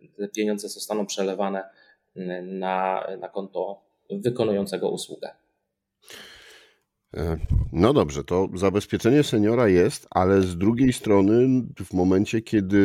y, 0.02 0.08
te 0.16 0.28
pieniądze 0.28 0.68
zostaną 0.68 1.06
przelewane 1.06 1.64
y, 2.16 2.42
na, 2.42 3.06
na 3.20 3.28
konto 3.28 3.80
wykonującego 4.10 4.90
usługę. 4.90 5.30
E, 7.16 7.36
no 7.72 7.92
dobrze, 7.92 8.24
to 8.24 8.48
zabezpieczenie 8.54 9.22
seniora 9.22 9.68
jest, 9.68 10.06
ale 10.10 10.42
z 10.42 10.58
drugiej 10.58 10.92
strony, 10.92 11.62
w 11.84 11.94
momencie, 11.94 12.42
kiedy 12.42 12.80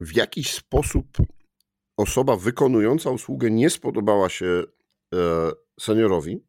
w 0.00 0.16
jakiś 0.16 0.52
sposób 0.52 1.06
osoba 1.96 2.36
wykonująca 2.36 3.10
usługę 3.10 3.50
nie 3.50 3.70
spodobała 3.70 4.28
się 4.28 4.46
e, 4.46 5.50
seniorowi, 5.80 6.44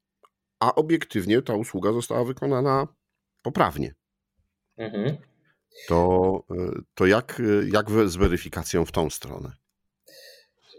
a 0.62 0.76
obiektywnie 0.76 1.42
ta 1.42 1.56
usługa 1.56 1.92
została 1.92 2.24
wykonana 2.24 2.88
poprawnie. 3.42 3.94
Mhm. 4.78 5.18
To, 5.88 6.44
e, 6.52 6.56
to 6.96 7.06
jak, 7.06 7.42
jak 7.74 7.90
z 7.90 8.16
weryfikacją 8.16 8.86
w 8.86 8.92
tą 8.92 9.10
stronę? 9.10 9.52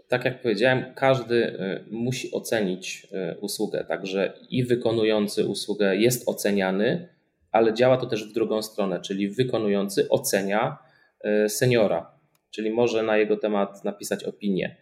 Tak 0.07 0.25
jak 0.25 0.41
powiedziałem, 0.41 0.93
każdy 0.95 1.59
e, 1.59 1.85
musi 1.91 2.31
ocenić 2.31 3.07
e, 3.11 3.37
usługę, 3.37 3.85
także 3.87 4.33
i 4.49 4.63
wykonujący 4.63 5.47
usługę 5.47 5.95
jest 5.95 6.29
oceniany, 6.29 7.09
ale 7.51 7.73
działa 7.73 7.97
to 7.97 8.05
też 8.05 8.29
w 8.29 8.33
drugą 8.33 8.61
stronę, 8.61 9.01
czyli 9.01 9.29
wykonujący 9.29 10.09
ocenia 10.09 10.77
seniora, 11.47 12.11
czyli 12.51 12.71
może 12.71 13.03
na 13.03 13.17
jego 13.17 13.37
temat 13.37 13.83
napisać 13.83 14.23
opinię. 14.23 14.77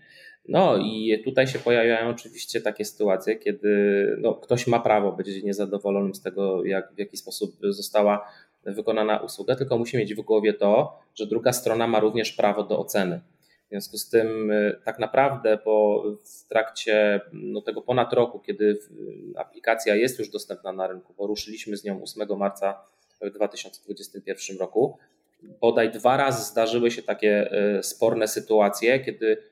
No 0.51 0.77
i 0.77 1.21
tutaj 1.23 1.47
się 1.47 1.59
pojawiają 1.59 2.09
oczywiście 2.09 2.61
takie 2.61 2.85
sytuacje, 2.85 3.35
kiedy 3.35 3.69
no, 4.19 4.33
ktoś 4.33 4.67
ma 4.67 4.79
prawo 4.79 5.11
być 5.11 5.43
niezadowolonym 5.43 6.15
z 6.15 6.21
tego, 6.21 6.65
jak, 6.65 6.93
w 6.93 6.99
jaki 6.99 7.17
sposób 7.17 7.55
została 7.61 8.31
wykonana 8.65 9.19
usługa, 9.19 9.55
tylko 9.55 9.77
musi 9.77 9.97
mieć 9.97 10.15
w 10.15 10.21
głowie 10.21 10.53
to, 10.53 10.99
że 11.15 11.25
druga 11.25 11.53
strona 11.53 11.87
ma 11.87 11.99
również 11.99 12.31
prawo 12.31 12.63
do 12.63 12.79
oceny. 12.79 13.21
W 13.65 13.69
związku 13.69 13.97
z 13.97 14.09
tym, 14.09 14.51
y, 14.51 14.79
tak 14.85 14.99
naprawdę, 14.99 15.57
po 15.57 16.03
w 16.23 16.47
trakcie 16.47 17.21
no, 17.33 17.61
tego 17.61 17.81
ponad 17.81 18.13
roku, 18.13 18.39
kiedy 18.39 18.79
aplikacja 19.35 19.95
jest 19.95 20.19
już 20.19 20.29
dostępna 20.29 20.71
na 20.71 20.87
rynku, 20.87 21.13
bo 21.17 21.27
ruszyliśmy 21.27 21.77
z 21.77 21.83
nią 21.83 22.03
8 22.03 22.37
marca 22.37 22.81
w 23.21 23.29
2021 23.29 24.57
roku, 24.57 24.97
bodaj 25.61 25.91
dwa 25.91 26.17
razy 26.17 26.43
zdarzyły 26.51 26.91
się 26.91 27.01
takie 27.01 27.49
sporne 27.81 28.27
sytuacje, 28.27 28.99
kiedy 28.99 29.50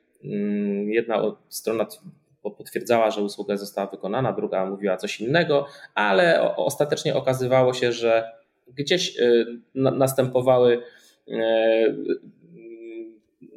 jedna 0.87 1.35
strona 1.49 1.87
potwierdzała, 2.41 3.11
że 3.11 3.21
usługa 3.21 3.57
została 3.57 3.87
wykonana, 3.87 4.33
druga 4.33 4.65
mówiła 4.65 4.97
coś 4.97 5.21
innego, 5.21 5.65
ale 5.95 6.55
ostatecznie 6.55 7.15
okazywało 7.15 7.73
się, 7.73 7.91
że 7.91 8.31
gdzieś 8.67 9.17
następowały 9.75 10.81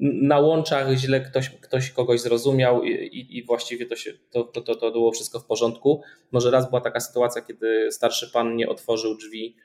na 0.01 0.39
łączach 0.39 0.93
źle 0.93 1.21
ktoś, 1.21 1.51
ktoś 1.51 1.91
kogoś 1.91 2.21
zrozumiał 2.21 2.83
i, 2.85 3.39
i 3.39 3.45
właściwie 3.45 3.87
to, 3.87 3.97
się, 3.97 4.13
to, 4.31 4.45
to, 4.45 4.75
to 4.75 4.91
było 4.91 5.13
wszystko 5.13 5.41
w 5.41 5.47
porządku. 5.47 6.03
Może 6.33 6.51
raz 6.51 6.69
była 6.69 6.81
taka 6.81 7.01
sytuacja, 7.01 7.43
kiedy 7.43 7.93
starszy 7.93 8.31
pan 8.33 8.57
nie 8.57 8.69
otworzył 8.69 9.17
drzwi 9.17 9.57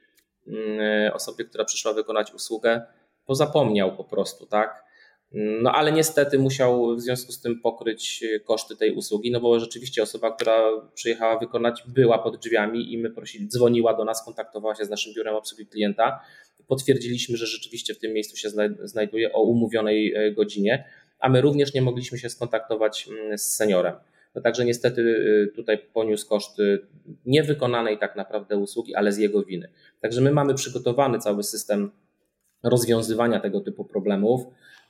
mm, 0.48 1.14
osobie, 1.14 1.46
która 1.46 1.66
przyszła 1.66 1.94
wykonać 1.94 2.34
usługę, 2.34 2.82
bo 3.28 3.36
zapomniał 3.36 3.96
po 3.96 4.04
prostu, 4.04 4.46
tak? 4.46 4.87
No 5.34 5.72
ale 5.72 5.92
niestety 5.92 6.40
musiał 6.40 6.96
w 6.96 7.02
związku 7.02 7.32
z 7.32 7.42
tym 7.42 7.62
pokryć 7.62 8.24
koszty 8.46 8.76
tej 8.76 8.96
usługi, 8.96 9.32
no 9.32 9.40
bo 9.40 9.60
rzeczywiście 9.60 10.04
osoba, 10.04 10.32
która 10.32 10.64
przyjechała 10.94 11.40
wykonać, 11.40 11.84
była 11.88 12.20
pod 12.20 12.38
drzwiami 12.38 12.94
i 12.94 12.98
my 12.98 13.10
prosili, 13.10 13.48
dzwoniła 13.48 13.94
do 13.94 14.06
nas, 14.06 14.26
kontaktowała 14.26 14.76
się 14.76 14.86
z 14.86 14.90
naszym 14.90 15.14
biurem 15.14 15.36
obsługi 15.36 15.66
klienta 15.66 16.20
potwierdziliśmy, 16.68 17.38
że 17.38 17.46
rzeczywiście 17.46 17.94
w 17.94 18.00
tym 18.00 18.14
miejscu 18.14 18.38
się 18.38 18.50
znajduje 18.84 19.34
o 19.34 19.42
umówionej 19.42 20.14
e, 20.16 20.32
godzinie, 20.32 20.86
a 21.20 21.30
my 21.30 21.42
również 21.42 21.74
nie 21.74 21.82
mogliśmy 21.82 22.18
się 22.18 22.30
skontaktować 22.30 23.08
mm, 23.10 23.38
z 23.38 23.56
seniorem. 23.56 23.94
No 24.36 24.42
także 24.42 24.66
niestety 24.66 25.02
e, 25.52 25.56
tutaj 25.56 25.78
poniósł 25.94 26.28
koszty 26.28 26.80
niewykonanej 27.26 28.00
tak 28.00 28.16
naprawdę 28.16 28.58
usługi, 28.58 28.96
ale 28.96 29.12
z 29.12 29.18
jego 29.18 29.44
winy. 29.44 29.70
Także 30.02 30.22
my 30.22 30.32
mamy 30.32 30.54
przygotowany 30.54 31.20
cały 31.20 31.44
system 31.44 31.92
rozwiązywania 32.64 33.40
tego 33.40 33.62
typu 33.62 33.86
problemów. 33.86 34.42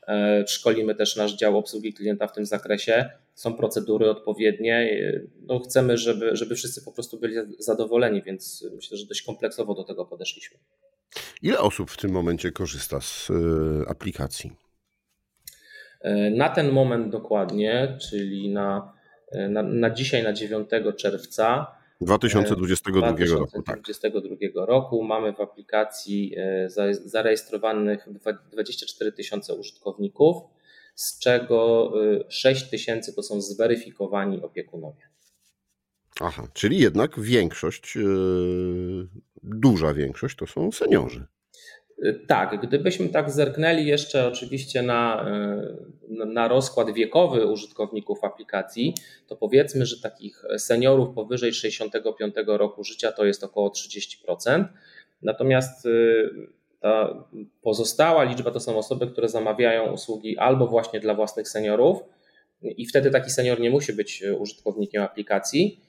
E, 0.08 0.44
szkolimy 0.48 0.96
też 0.96 1.16
nasz 1.16 1.34
dział 1.34 1.58
obsługi 1.58 1.94
klienta 1.94 2.28
w 2.28 2.34
tym 2.34 2.46
zakresie. 2.46 3.10
Są 3.36 3.54
procedury 3.54 4.10
odpowiednie. 4.10 5.02
No 5.42 5.60
chcemy, 5.60 5.98
żeby, 5.98 6.36
żeby 6.36 6.56
wszyscy 6.56 6.86
po 6.86 6.92
prostu 6.92 7.20
byli 7.20 7.36
zadowoleni, 7.60 8.22
więc 8.22 8.66
myślę, 8.76 8.98
że 8.98 9.06
dość 9.06 9.22
kompleksowo 9.22 9.74
do 9.74 9.84
tego 9.84 10.06
podeszliśmy. 10.06 10.58
Ile 11.42 11.60
osób 11.60 11.92
w 11.92 11.98
tym 11.98 12.12
momencie 12.12 12.52
korzysta 12.52 13.02
z 13.02 13.30
e, 13.30 13.90
aplikacji? 13.90 14.52
E, 16.02 16.30
na 16.30 16.50
ten 16.50 16.72
moment 16.72 17.10
dokładnie, 17.10 17.98
czyli 18.10 18.50
na, 18.50 18.94
e, 19.32 19.50
na, 19.50 19.64
na 19.64 19.90
dzisiaj, 19.90 20.24
na 20.24 20.34
9 20.34 20.70
czerwca 20.98 21.77
2022 22.02 23.10
roku. 23.26 23.62
2022 23.62 24.36
tak. 24.40 24.68
roku 24.70 25.04
mamy 25.04 25.34
w 25.34 25.42
aplikacji 25.42 26.36
zarejestrowanych 27.06 28.08
24 28.52 29.12
tysiące 29.12 29.56
użytkowników, 29.56 30.38
z 30.96 31.20
czego 31.20 31.92
6 32.30 32.70
tysięcy 32.70 33.16
to 33.16 33.24
są 33.24 33.42
zweryfikowani 33.42 34.42
opiekunowie. 34.42 35.10
Aha, 36.20 36.48
czyli 36.54 36.80
jednak 36.80 37.20
większość, 37.20 37.96
yy, 37.96 39.08
duża 39.44 39.94
większość 39.94 40.36
to 40.36 40.48
są 40.48 40.72
seniorzy. 40.72 41.28
Y, 42.06 42.14
tak, 42.28 42.62
gdybyśmy 42.62 43.10
tak 43.10 43.32
zerknęli 43.32 43.86
jeszcze 43.86 44.28
oczywiście 44.28 44.82
na, 44.82 45.26
y, 46.10 46.26
na 46.26 46.48
rozkład 46.48 46.92
wiekowy 46.92 47.46
użytkowników 47.46 48.24
aplikacji, 48.24 48.94
to 49.28 49.36
powiedzmy, 49.36 49.86
że 49.86 50.02
takich 50.02 50.44
seniorów 50.58 51.16
powyżej 51.16 51.54
65 51.54 52.36
roku 52.48 52.84
życia 52.84 53.12
to 53.12 53.26
jest 53.26 53.44
około 53.44 53.70
30%. 53.70 54.66
Natomiast 55.22 55.86
y, 55.86 56.30
ta 56.80 57.24
pozostała 57.62 58.24
liczba 58.24 58.52
to 58.52 58.60
są 58.60 58.78
osoby, 58.78 59.08
które 59.08 59.30
zamawiają 59.30 59.92
usługi 59.92 60.38
albo 60.38 60.68
właśnie 60.68 61.00
dla 61.00 61.14
własnych 61.14 61.48
seniorów, 61.48 61.98
i 62.62 62.86
wtedy 62.86 63.12
taki 63.12 63.32
senior 63.32 63.60
nie 63.60 63.70
musi 63.70 63.94
być 63.94 64.24
użytkownikiem 64.40 65.04
aplikacji, 65.04 65.82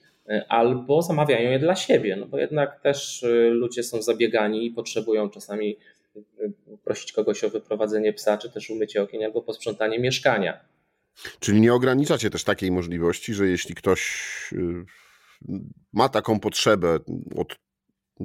albo 0.49 1.01
zamawiają 1.01 1.51
je 1.51 1.59
dla 1.59 1.75
siebie, 1.75 2.15
no 2.15 2.25
bo 2.25 2.37
jednak 2.37 2.81
też 2.81 3.25
ludzie 3.51 3.83
są 3.83 4.01
zabiegani 4.01 4.65
i 4.65 4.71
potrzebują 4.71 5.29
czasami 5.29 5.77
prosić 6.83 7.11
kogoś 7.11 7.43
o 7.43 7.49
wyprowadzenie 7.49 8.13
psa, 8.13 8.37
czy 8.37 8.49
też 8.49 8.69
umycie 8.69 9.01
okien 9.01 9.23
albo 9.23 9.41
posprzątanie 9.41 9.99
mieszkania. 9.99 10.65
Czyli 11.39 11.61
nie 11.61 11.73
ograniczacie 11.73 12.29
też 12.29 12.43
takiej 12.43 12.71
możliwości, 12.71 13.33
że 13.33 13.47
jeśli 13.47 13.75
ktoś 13.75 14.19
y, 14.53 14.85
ma 15.93 16.09
taką 16.09 16.39
potrzebę 16.39 16.99
od 17.35 17.55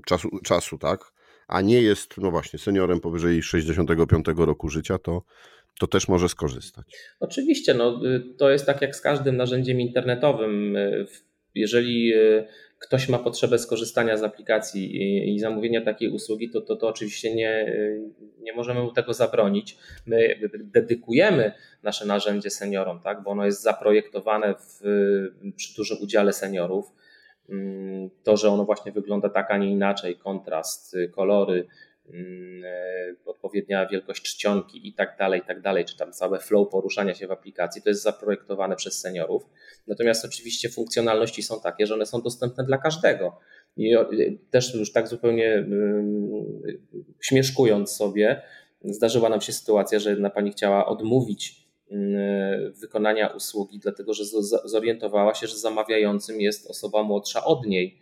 czasu, 0.06 0.28
czasu 0.44 0.78
tak, 0.78 1.12
a 1.48 1.60
nie 1.60 1.82
jest, 1.82 2.18
no 2.18 2.30
właśnie, 2.30 2.58
seniorem 2.58 3.00
powyżej 3.00 3.42
65 3.42 4.26
roku 4.36 4.68
życia, 4.68 4.98
to, 4.98 5.22
to 5.80 5.86
też 5.86 6.08
może 6.08 6.28
skorzystać. 6.28 6.86
Oczywiście, 7.20 7.74
no, 7.74 8.00
y, 8.06 8.34
to 8.38 8.50
jest 8.50 8.66
tak 8.66 8.82
jak 8.82 8.96
z 8.96 9.00
każdym 9.00 9.36
narzędziem 9.36 9.80
internetowym. 9.80 10.76
Y, 10.76 11.06
jeżeli 11.54 12.12
ktoś 12.78 13.08
ma 13.08 13.18
potrzebę 13.18 13.58
skorzystania 13.58 14.16
z 14.16 14.22
aplikacji 14.22 14.96
i, 14.96 15.34
i 15.34 15.38
zamówienia 15.38 15.84
takiej 15.84 16.10
usługi, 16.10 16.50
to, 16.50 16.60
to, 16.60 16.76
to 16.76 16.88
oczywiście 16.88 17.34
nie, 17.34 17.74
nie 18.40 18.52
możemy 18.52 18.82
mu 18.82 18.92
tego 18.92 19.14
zabronić. 19.14 19.78
My 20.06 20.40
dedykujemy 20.58 21.52
nasze 21.82 22.06
narzędzie 22.06 22.50
seniorom, 22.50 23.00
tak, 23.00 23.22
bo 23.22 23.30
ono 23.30 23.44
jest 23.46 23.62
zaprojektowane 23.62 24.54
w, 24.54 24.80
przy 25.56 25.76
dużym 25.76 25.96
udziale 26.02 26.32
seniorów. 26.32 26.92
Mm, 27.48 28.10
to, 28.22 28.36
że 28.36 28.50
ono 28.50 28.64
właśnie 28.64 28.92
wygląda 28.92 29.28
tak, 29.28 29.50
a 29.50 29.58
nie 29.58 29.70
inaczej, 29.70 30.16
kontrast, 30.16 30.96
kolory, 31.12 31.66
odpowiednia 33.24 33.86
wielkość 33.86 34.22
czcionki 34.22 34.88
i 34.88 34.92
tak 34.92 35.16
dalej, 35.18 35.40
i 35.40 35.46
tak 35.46 35.60
dalej, 35.60 35.84
czy 35.84 35.96
tam 35.96 36.12
całe 36.12 36.38
flow 36.38 36.68
poruszania 36.70 37.14
się 37.14 37.26
w 37.26 37.30
aplikacji, 37.30 37.82
to 37.82 37.88
jest 37.88 38.02
zaprojektowane 38.02 38.76
przez 38.76 39.00
seniorów. 39.00 39.42
Natomiast 39.86 40.24
oczywiście 40.24 40.68
funkcjonalności 40.68 41.42
są 41.42 41.60
takie, 41.60 41.86
że 41.86 41.94
one 41.94 42.06
są 42.06 42.22
dostępne 42.22 42.64
dla 42.64 42.78
każdego. 42.78 43.38
I 43.76 43.96
też 44.50 44.74
już 44.74 44.92
tak 44.92 45.08
zupełnie 45.08 45.54
mm, 45.54 46.44
śmieszkując 47.20 47.96
sobie, 47.96 48.42
zdarzyła 48.84 49.28
nam 49.28 49.40
się 49.40 49.52
sytuacja, 49.52 49.98
że 49.98 50.10
jedna 50.10 50.30
pani 50.30 50.50
chciała 50.50 50.86
odmówić 50.86 51.66
mm, 51.90 52.72
wykonania 52.72 53.28
usługi, 53.28 53.78
dlatego 53.78 54.14
że 54.14 54.24
zorientowała 54.64 55.34
się, 55.34 55.46
że 55.46 55.56
zamawiającym 55.56 56.40
jest 56.40 56.70
osoba 56.70 57.02
młodsza 57.02 57.44
od 57.44 57.66
niej 57.66 57.98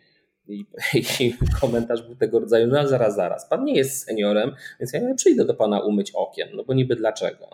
i, 0.48 0.66
I, 1.20 1.34
komentarz 1.60 2.02
był 2.02 2.16
tego 2.16 2.40
rodzaju, 2.40 2.66
no 2.66 2.88
zaraz, 2.88 3.14
zaraz, 3.16 3.48
pan 3.48 3.64
nie 3.64 3.74
jest 3.74 4.04
seniorem, 4.04 4.52
więc 4.80 4.92
ja 4.92 5.00
nie 5.00 5.14
przyjdę 5.14 5.44
do 5.44 5.54
pana 5.54 5.80
umyć 5.80 6.10
okien, 6.14 6.48
no 6.54 6.64
bo 6.64 6.74
niby 6.74 6.96
dlaczego. 6.96 7.48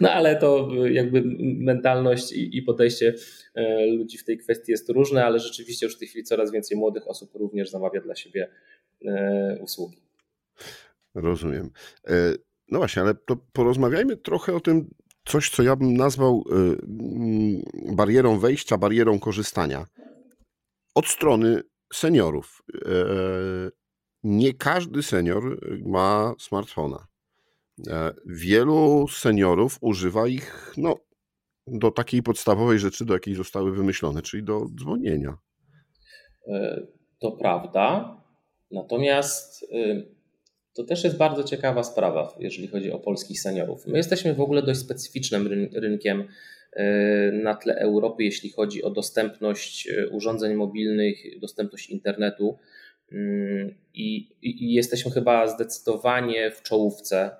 No 0.00 0.10
ale 0.10 0.36
to 0.36 0.68
jakby 0.90 1.22
mentalność 1.58 2.32
i, 2.32 2.58
i 2.58 2.62
podejście 2.62 3.14
e, 3.54 3.86
ludzi 3.86 4.18
w 4.18 4.24
tej 4.24 4.38
kwestii 4.38 4.72
jest 4.72 4.88
różne, 4.88 5.24
ale 5.24 5.38
rzeczywiście 5.38 5.86
już 5.86 5.96
w 5.96 5.98
tej 5.98 6.08
chwili 6.08 6.24
coraz 6.24 6.52
więcej 6.52 6.78
młodych 6.78 7.08
osób 7.08 7.34
również 7.34 7.70
zamawia 7.70 8.00
dla 8.00 8.16
siebie 8.16 8.48
e, 9.06 9.58
usługi. 9.60 10.02
Rozumiem. 11.14 11.70
E, 12.08 12.12
no 12.68 12.78
właśnie, 12.78 13.02
ale 13.02 13.14
to 13.14 13.36
porozmawiajmy 13.52 14.16
trochę 14.16 14.54
o 14.54 14.60
tym, 14.60 14.90
coś 15.24 15.50
co 15.50 15.62
ja 15.62 15.76
bym 15.76 15.96
nazwał 15.96 16.44
barierą 17.92 18.38
wejścia, 18.38 18.78
barierą 18.78 19.18
korzystania. 19.18 19.86
Od 20.94 21.06
strony 21.06 21.62
seniorów. 21.92 22.62
E, 22.74 22.90
nie 24.22 24.54
każdy 24.54 25.02
senior 25.02 25.60
ma 25.86 26.34
smartfona. 26.38 27.06
E, 27.88 28.14
wielu 28.26 29.06
seniorów 29.08 29.78
używa 29.80 30.28
ich 30.28 30.72
no, 30.76 30.96
do 31.66 31.90
takiej 31.90 32.22
podstawowej 32.22 32.78
rzeczy, 32.78 33.04
do 33.04 33.14
jakiej 33.14 33.34
zostały 33.34 33.72
wymyślone, 33.72 34.22
czyli 34.22 34.42
do 34.42 34.66
dzwonienia. 34.80 35.38
E, 36.48 36.86
to 37.18 37.32
prawda. 37.32 38.16
Natomiast 38.70 39.66
to 40.74 40.84
też 40.84 41.04
jest 41.04 41.16
bardzo 41.16 41.44
ciekawa 41.44 41.82
sprawa, 41.82 42.36
jeżeli 42.38 42.68
chodzi 42.68 42.92
o 42.92 42.98
polskich 42.98 43.40
seniorów. 43.40 43.86
My 43.86 43.96
jesteśmy 43.98 44.34
w 44.34 44.40
ogóle 44.40 44.62
dość 44.62 44.80
specyficznym 44.80 45.68
rynkiem 45.72 46.28
na 47.32 47.54
tle 47.54 47.74
Europy, 47.74 48.24
jeśli 48.24 48.50
chodzi 48.50 48.82
o 48.82 48.90
dostępność 48.90 49.88
e, 49.88 50.08
urządzeń 50.08 50.54
mobilnych, 50.54 51.40
dostępność 51.40 51.90
internetu. 51.90 52.58
Mm, 53.12 53.74
I, 53.94 54.36
i, 54.42 54.74
jesteśmy 54.74 55.10
chyba 55.10 55.48
zdecydowanie 55.48 56.50
w 56.50 56.62
czołówce 56.62 57.30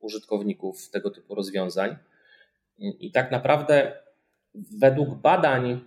użytkowników 0.00 0.90
tego 0.90 1.10
typu 1.10 1.34
rozwiązań. 1.34 1.96
I 2.78 3.10
tak 3.12 3.30
naprawdę, 3.30 3.92
według 4.54 5.14
badań, 5.14 5.84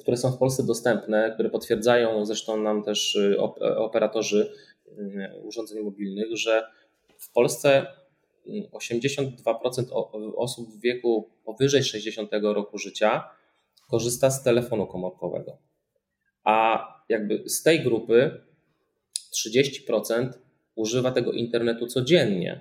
które 0.00 0.16
są 0.16 0.32
w 0.32 0.38
Polsce 0.38 0.62
dostępne, 0.66 1.30
które 1.34 1.50
potwierdzają 1.50 2.24
zresztą 2.24 2.62
nam 2.62 2.82
też 2.82 3.16
e, 3.16 3.38
operatorzy 3.76 4.52
mm, 4.98 5.30
urządzeń 5.44 5.82
mobilnych, 5.82 6.36
że 6.36 6.66
w 7.18 7.32
Polsce 7.32 7.86
82% 8.72 9.84
osób 10.36 10.70
w 10.70 10.80
wieku 10.80 11.30
powyżej 11.44 11.84
60 11.84 12.30
roku 12.42 12.78
życia 12.78 13.30
korzysta 13.90 14.30
z 14.30 14.42
telefonu 14.42 14.86
komórkowego. 14.86 15.58
A 16.44 16.86
jakby 17.08 17.48
z 17.48 17.62
tej 17.62 17.82
grupy 17.82 18.40
30% 19.34 20.28
używa 20.74 21.10
tego 21.10 21.32
internetu 21.32 21.86
codziennie. 21.86 22.60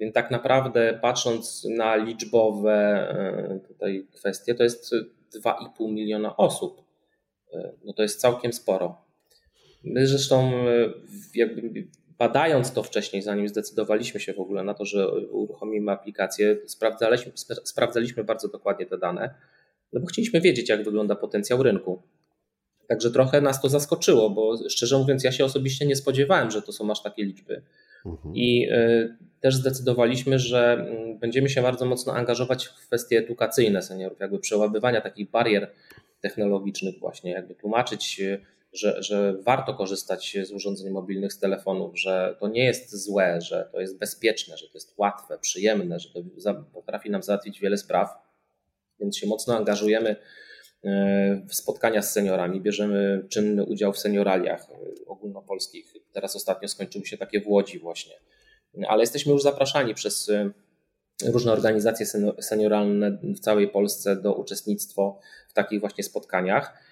Więc 0.00 0.14
tak 0.14 0.30
naprawdę 0.30 0.98
patrząc 1.02 1.64
na 1.64 1.96
liczbowe 1.96 2.74
e, 2.74 3.60
tutaj 3.68 4.06
kwestie, 4.14 4.54
to 4.54 4.62
jest 4.62 4.94
2,5 5.44 5.92
miliona 5.92 6.36
osób. 6.36 6.82
E, 7.52 7.72
no 7.84 7.92
to 7.92 8.02
jest 8.02 8.20
całkiem 8.20 8.52
sporo. 8.52 9.04
My 9.84 10.06
zresztą 10.06 10.52
jakby 11.34 11.88
badając 12.18 12.72
to 12.72 12.82
wcześniej, 12.82 13.22
zanim 13.22 13.48
zdecydowaliśmy 13.48 14.20
się 14.20 14.34
w 14.34 14.40
ogóle 14.40 14.64
na 14.64 14.74
to, 14.74 14.84
że 14.84 15.10
uruchomimy 15.10 15.92
aplikację, 15.92 16.56
sprawdzaliśmy, 16.66 17.32
sprawdzaliśmy 17.64 18.24
bardzo 18.24 18.48
dokładnie 18.48 18.86
te 18.86 18.98
dane, 18.98 19.34
no 19.92 20.00
bo 20.00 20.06
chcieliśmy 20.06 20.40
wiedzieć, 20.40 20.68
jak 20.68 20.84
wygląda 20.84 21.14
potencjał 21.14 21.62
rynku. 21.62 22.02
Także 22.88 23.10
trochę 23.10 23.40
nas 23.40 23.62
to 23.62 23.68
zaskoczyło, 23.68 24.30
bo 24.30 24.68
szczerze 24.68 24.98
mówiąc, 24.98 25.24
ja 25.24 25.32
się 25.32 25.44
osobiście 25.44 25.86
nie 25.86 25.96
spodziewałem, 25.96 26.50
że 26.50 26.62
to 26.62 26.72
są 26.72 26.90
aż 26.90 27.02
takie 27.02 27.24
liczby. 27.24 27.62
Mhm. 28.06 28.34
I 28.34 28.68
y, 28.72 29.16
też 29.40 29.56
zdecydowaliśmy, 29.56 30.38
że 30.38 30.72
mm, 30.72 31.18
będziemy 31.18 31.48
się 31.48 31.62
bardzo 31.62 31.86
mocno 31.86 32.14
angażować 32.14 32.66
w 32.66 32.86
kwestie 32.86 33.18
edukacyjne 33.18 33.82
seniorów, 33.82 34.20
jakby 34.20 34.38
przełabywania 34.38 35.00
takich 35.00 35.30
barier 35.30 35.70
technologicznych, 36.20 36.98
właśnie, 36.98 37.30
jakby 37.30 37.54
tłumaczyć, 37.54 38.20
y, 38.20 38.40
że, 38.78 39.02
że 39.02 39.34
warto 39.42 39.74
korzystać 39.74 40.36
z 40.42 40.52
urządzeń 40.52 40.90
mobilnych, 40.90 41.32
z 41.32 41.38
telefonów, 41.38 41.98
że 41.98 42.36
to 42.40 42.48
nie 42.48 42.64
jest 42.64 42.96
złe, 42.96 43.40
że 43.40 43.68
to 43.72 43.80
jest 43.80 43.98
bezpieczne, 43.98 44.56
że 44.56 44.66
to 44.66 44.72
jest 44.74 44.94
łatwe, 44.98 45.38
przyjemne, 45.38 46.00
że 46.00 46.08
to 46.12 46.20
potrafi 46.74 47.10
nam 47.10 47.22
załatwić 47.22 47.60
wiele 47.60 47.76
spraw. 47.76 48.10
Więc 49.00 49.16
się 49.16 49.26
mocno 49.26 49.56
angażujemy 49.56 50.16
E, 50.84 51.42
w 51.48 51.54
spotkania 51.54 52.02
z 52.02 52.12
seniorami, 52.12 52.60
bierzemy 52.60 53.26
czynny 53.28 53.64
udział 53.64 53.92
w 53.92 53.98
senioraliach 53.98 54.66
ogólnopolskich. 55.06 55.94
Teraz 56.12 56.36
ostatnio 56.36 56.68
skończyły 56.68 57.06
się 57.06 57.18
takie 57.18 57.40
w 57.40 57.48
Łodzi 57.48 57.78
właśnie. 57.78 58.14
Ale 58.88 59.00
jesteśmy 59.00 59.32
już 59.32 59.42
zapraszani 59.42 59.94
przez 59.94 60.28
e, 60.28 60.50
różne 61.26 61.52
organizacje 61.52 62.06
senioralne 62.40 63.10
w 63.10 63.40
całej 63.40 63.68
Polsce 63.68 64.16
do 64.16 64.34
uczestnictwa 64.34 65.02
w 65.48 65.52
takich 65.52 65.80
właśnie 65.80 66.04
spotkaniach 66.04 66.72
e, 66.72 66.87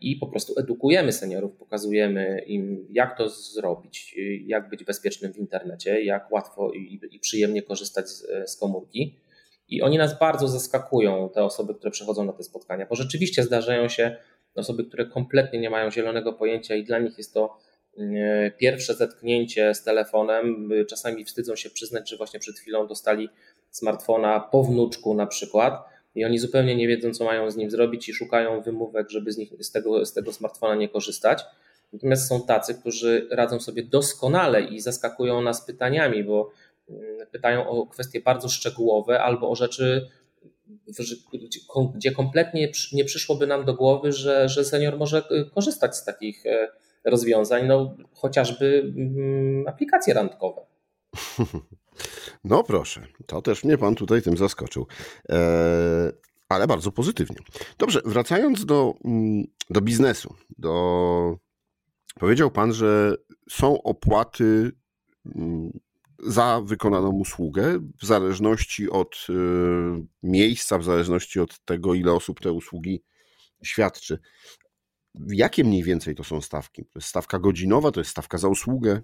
i 0.00 0.16
po 0.16 0.26
prostu 0.26 0.54
edukujemy 0.58 1.12
seniorów, 1.12 1.52
pokazujemy 1.56 2.42
im, 2.46 2.86
jak 2.90 3.18
to 3.18 3.28
zrobić, 3.28 4.16
jak 4.46 4.68
być 4.70 4.84
bezpiecznym 4.84 5.32
w 5.32 5.38
internecie, 5.38 6.02
jak 6.02 6.32
łatwo 6.32 6.72
i, 6.72 7.18
przyjemnie 7.20 7.62
korzystać 7.62 8.08
z, 8.08 8.26
z 8.50 8.56
komórki. 8.56 9.16
I 9.68 9.82
oni 9.82 9.98
nas 9.98 10.18
bardzo 10.18 10.48
zaskakują, 10.48 11.28
te 11.34 11.44
osoby, 11.44 11.74
które 11.74 11.90
przychodzą 11.90 12.24
na 12.24 12.32
te 12.32 12.42
spotkania, 12.42 12.86
bo 12.86 12.96
rzeczywiście 12.96 13.42
zdarzają 13.42 13.88
się 13.88 14.16
osoby, 14.54 14.84
które 14.84 15.06
kompletnie 15.06 15.58
nie 15.58 15.70
mają 15.70 15.90
zielonego 15.90 16.32
pojęcia 16.32 16.74
i 16.74 16.84
dla 16.84 16.98
nich 16.98 17.18
jest 17.18 17.34
to 17.34 17.58
mm, 17.98 18.14
pierwsze 18.58 18.94
zetknięcie 18.94 19.74
z 19.74 19.82
telefonem. 19.82 20.70
Czasami 20.88 21.24
wstydzą 21.24 21.56
się 21.56 21.70
przyznać, 21.70 22.10
że 22.10 22.16
właśnie 22.16 22.40
przed 22.40 22.58
chwilą 22.58 22.86
dostali 22.86 23.28
smartfona 23.70 24.40
po 24.40 24.64
wnuczku 24.64 25.14
na 25.14 25.26
przykład 25.26 25.95
i 26.16 26.24
oni 26.24 26.38
zupełnie 26.38 26.76
nie 26.76 26.88
wiedzą, 26.88 27.14
co 27.14 27.24
mają 27.24 27.50
z 27.50 27.56
nim 27.56 27.70
zrobić 27.70 28.08
i 28.08 28.14
szukają 28.14 28.60
wymówek, 28.60 29.10
żeby 29.10 29.32
z, 29.32 29.36
nich, 29.36 29.52
z, 29.60 29.72
tego, 29.72 30.06
z 30.06 30.12
tego 30.12 30.32
smartfona 30.32 30.74
nie 30.74 30.88
korzystać. 30.88 31.44
Natomiast 31.92 32.28
są 32.28 32.42
tacy, 32.42 32.74
którzy 32.74 33.28
radzą 33.30 33.60
sobie 33.60 33.82
doskonale 33.82 34.62
i 34.62 34.80
zaskakują 34.80 35.42
nas 35.42 35.66
pytaniami, 35.66 36.24
bo 36.24 36.50
Mm, 36.90 37.26
pytają 37.32 37.68
o 37.68 37.86
kwestie 37.86 38.20
bardzo 38.20 38.48
szczegółowe 38.48 39.22
albo 39.22 39.50
o 39.50 39.56
rzeczy, 39.56 40.08
gdzie 41.94 42.12
kompletnie 42.12 42.72
nie 42.92 43.04
przyszłoby 43.04 43.46
nam 43.46 43.64
do 43.64 43.74
głowy, 43.74 44.12
że, 44.12 44.48
że 44.48 44.64
senior 44.64 44.98
może 44.98 45.22
y, 45.30 45.50
korzystać 45.54 45.96
z 45.96 46.04
takich 46.04 46.46
e, 46.46 46.68
rozwiązań, 47.04 47.66
no 47.66 47.96
chociażby 48.12 48.92
mm, 48.96 49.68
aplikacje 49.68 50.14
randkowe. 50.14 50.60
No 52.44 52.64
proszę, 52.64 53.06
to 53.26 53.42
też 53.42 53.64
mnie 53.64 53.78
pan 53.78 53.94
tutaj 53.94 54.22
tym 54.22 54.36
zaskoczył. 54.36 54.86
E, 55.28 56.12
ale 56.48 56.66
bardzo 56.66 56.92
pozytywnie. 56.92 57.36
Dobrze, 57.78 58.00
wracając 58.04 58.64
do, 58.64 58.94
mm, 59.04 59.44
do 59.70 59.80
biznesu, 59.80 60.34
do... 60.58 61.38
powiedział 62.20 62.50
pan, 62.50 62.72
że 62.72 63.16
są 63.50 63.82
opłaty 63.82 64.72
za 66.18 66.60
wykonaną 66.64 67.10
usługę, 67.10 67.78
w 68.02 68.06
zależności 68.06 68.90
od 68.90 69.26
y, 69.30 69.32
miejsca, 70.22 70.78
w 70.78 70.84
zależności 70.84 71.40
od 71.40 71.64
tego, 71.64 71.94
ile 71.94 72.12
osób 72.12 72.40
te 72.40 72.52
usługi 72.52 73.02
świadczy. 73.64 74.18
Jakie 75.28 75.64
mniej 75.64 75.82
więcej 75.82 76.14
to 76.14 76.24
są 76.24 76.40
stawki? 76.40 76.84
To 76.84 76.98
jest 76.98 77.08
stawka 77.08 77.38
godzinowa, 77.38 77.90
to 77.90 78.00
jest 78.00 78.10
stawka 78.10 78.38
za 78.38 78.48
usługę? 78.48 79.02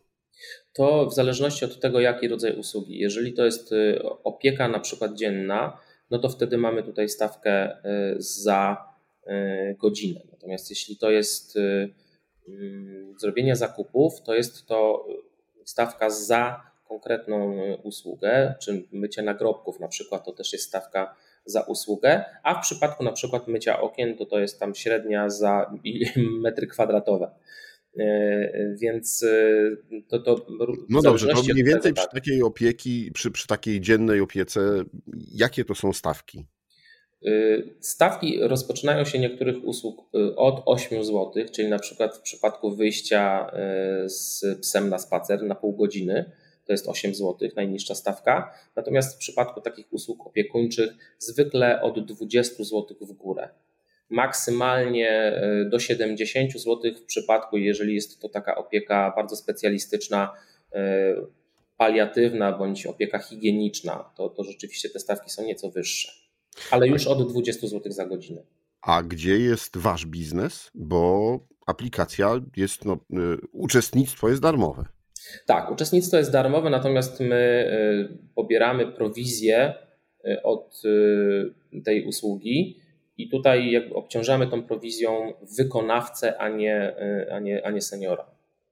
To 0.72 1.06
w 1.06 1.14
zależności 1.14 1.64
od 1.64 1.80
tego, 1.80 2.00
jaki 2.00 2.28
rodzaj 2.28 2.56
usługi. 2.56 2.98
Jeżeli 2.98 3.32
to 3.32 3.44
jest 3.44 3.72
y, 3.72 4.02
opieka 4.24 4.68
na 4.68 4.80
przykład 4.80 5.14
dzienna, 5.14 5.78
no 6.10 6.18
to 6.18 6.28
wtedy 6.28 6.58
mamy 6.58 6.82
tutaj 6.82 7.08
stawkę 7.08 7.70
y, 7.70 8.16
za 8.18 8.92
godzinę. 9.78 10.20
Natomiast 10.30 10.70
jeśli 10.70 10.96
to 10.96 11.10
jest 11.10 11.58
mm, 12.48 13.14
zrobienie 13.18 13.56
zakupów, 13.56 14.22
to 14.22 14.34
jest 14.34 14.66
to 14.66 15.06
stawka 15.64 16.10
za 16.10 16.72
konkretną 16.88 17.56
usługę, 17.82 18.54
czy 18.60 18.82
mycie 18.92 19.22
nagrobków 19.22 19.80
na 19.80 19.88
przykład, 19.88 20.24
to 20.24 20.32
też 20.32 20.52
jest 20.52 20.64
stawka 20.64 21.14
za 21.44 21.60
usługę, 21.60 22.24
a 22.42 22.54
w 22.54 22.62
przypadku 22.62 23.04
na 23.04 23.12
przykład 23.12 23.48
mycia 23.48 23.80
okien, 23.80 24.16
to 24.16 24.26
to 24.26 24.38
jest 24.38 24.60
tam 24.60 24.74
średnia 24.74 25.30
za 25.30 25.70
metry 26.44 26.66
kwadratowe. 26.66 27.30
E, 27.98 28.74
więc 28.80 29.22
e, 29.22 30.00
to, 30.08 30.18
to 30.18 30.46
No 30.88 31.02
dobrze, 31.02 31.28
to 31.28 31.42
mniej 31.42 31.64
więcej 31.64 31.82
tego, 31.82 31.94
przy 31.94 32.04
tak. 32.04 32.14
takiej 32.14 32.42
opieki, 32.42 33.10
przy, 33.14 33.30
przy 33.30 33.46
takiej 33.46 33.80
dziennej 33.80 34.20
opiece, 34.20 34.60
jakie 35.34 35.64
to 35.64 35.74
są 35.74 35.92
stawki? 35.92 36.46
Stawki 37.80 38.38
rozpoczynają 38.40 39.04
się 39.04 39.18
niektórych 39.18 39.64
usług 39.64 40.08
od 40.36 40.62
8 40.66 41.04
zł, 41.04 41.32
czyli 41.52 41.68
na 41.68 41.78
przykład 41.78 42.16
w 42.16 42.20
przypadku 42.20 42.76
wyjścia 42.76 43.50
z 44.06 44.44
psem 44.60 44.88
na 44.88 44.98
spacer 44.98 45.42
na 45.42 45.54
pół 45.54 45.76
godziny, 45.76 46.32
to 46.66 46.72
jest 46.72 46.88
8 46.88 47.14
zł, 47.14 47.48
najniższa 47.56 47.94
stawka. 47.94 48.54
Natomiast 48.76 49.16
w 49.16 49.18
przypadku 49.18 49.60
takich 49.60 49.92
usług 49.92 50.26
opiekuńczych 50.26 51.16
zwykle 51.18 51.82
od 51.82 52.06
20 52.06 52.64
zł 52.64 52.96
w 53.00 53.12
górę. 53.12 53.48
Maksymalnie 54.12 55.10
e, 55.10 55.64
do 55.64 55.78
70 55.78 56.52
zł 56.52 56.92
w 56.96 57.02
przypadku, 57.02 57.58
jeżeli 57.58 57.94
jest 57.94 58.20
to 58.20 58.28
taka 58.28 58.54
opieka 58.54 59.12
bardzo 59.16 59.36
specjalistyczna, 59.36 60.32
e, 60.72 61.14
paliatywna 61.76 62.52
bądź 62.52 62.86
opieka 62.86 63.18
higieniczna, 63.18 64.10
to, 64.16 64.28
to 64.28 64.44
rzeczywiście 64.44 64.88
te 64.90 64.98
stawki 64.98 65.30
są 65.30 65.44
nieco 65.44 65.70
wyższe. 65.70 66.12
Ale 66.70 66.88
już 66.88 67.06
od 67.06 67.30
20 67.30 67.66
zł 67.66 67.92
za 67.92 68.06
godzinę. 68.06 68.42
A 68.82 69.02
gdzie 69.02 69.38
jest 69.38 69.76
wasz 69.76 70.06
biznes? 70.06 70.70
Bo 70.74 71.38
aplikacja 71.66 72.40
jest, 72.56 72.84
no, 72.84 72.92
e, 72.92 73.16
uczestnictwo 73.52 74.28
jest 74.28 74.42
darmowe. 74.42 74.84
Tak, 75.46 75.70
uczestnictwo 75.70 76.16
jest 76.16 76.32
darmowe, 76.32 76.70
natomiast 76.70 77.20
my 77.20 77.70
y, 78.12 78.34
pobieramy 78.34 78.86
prowizję 78.86 79.74
y, 80.26 80.42
od 80.42 80.82
y, 80.84 81.82
tej 81.84 82.06
usługi 82.06 82.81
i 83.22 83.28
tutaj 83.28 83.70
jakby 83.70 83.94
obciążamy 83.94 84.46
tą 84.46 84.62
prowizją 84.62 85.32
wykonawcę, 85.58 86.38
a 86.38 86.48
nie, 86.48 86.96
a 87.32 87.38
nie, 87.38 87.66
a 87.66 87.70
nie 87.70 87.80
seniora. 87.80 88.26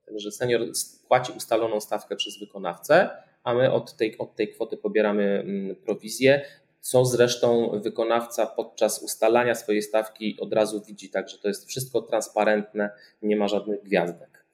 Także 0.07 0.33
senior 0.33 0.61
płaci 1.09 1.33
ustaloną 1.37 1.81
stawkę 1.81 2.17
przez 2.17 2.39
wykonawcę, 2.39 3.11
a 3.45 3.55
my 3.55 3.73
od 3.73 3.97
tej, 3.97 4.19
od 4.19 4.37
tej 4.37 4.49
kwoty 4.49 4.77
pobieramy 4.77 5.25
mm, 5.25 5.77
prowizję, 5.77 6.45
co 6.81 7.05
zresztą 7.05 7.81
wykonawca 7.85 8.47
podczas 8.47 9.03
ustalania 9.03 9.55
swojej 9.55 9.83
stawki 9.83 10.37
od 10.41 10.53
razu 10.53 10.83
widzi, 10.87 11.11
także 11.11 11.39
to 11.39 11.49
jest 11.49 11.69
wszystko 11.69 12.03
transparentne, 12.03 12.91
nie 13.23 13.37
ma 13.37 13.49
żadnych 13.49 13.83
gwiazdek. 13.83 14.45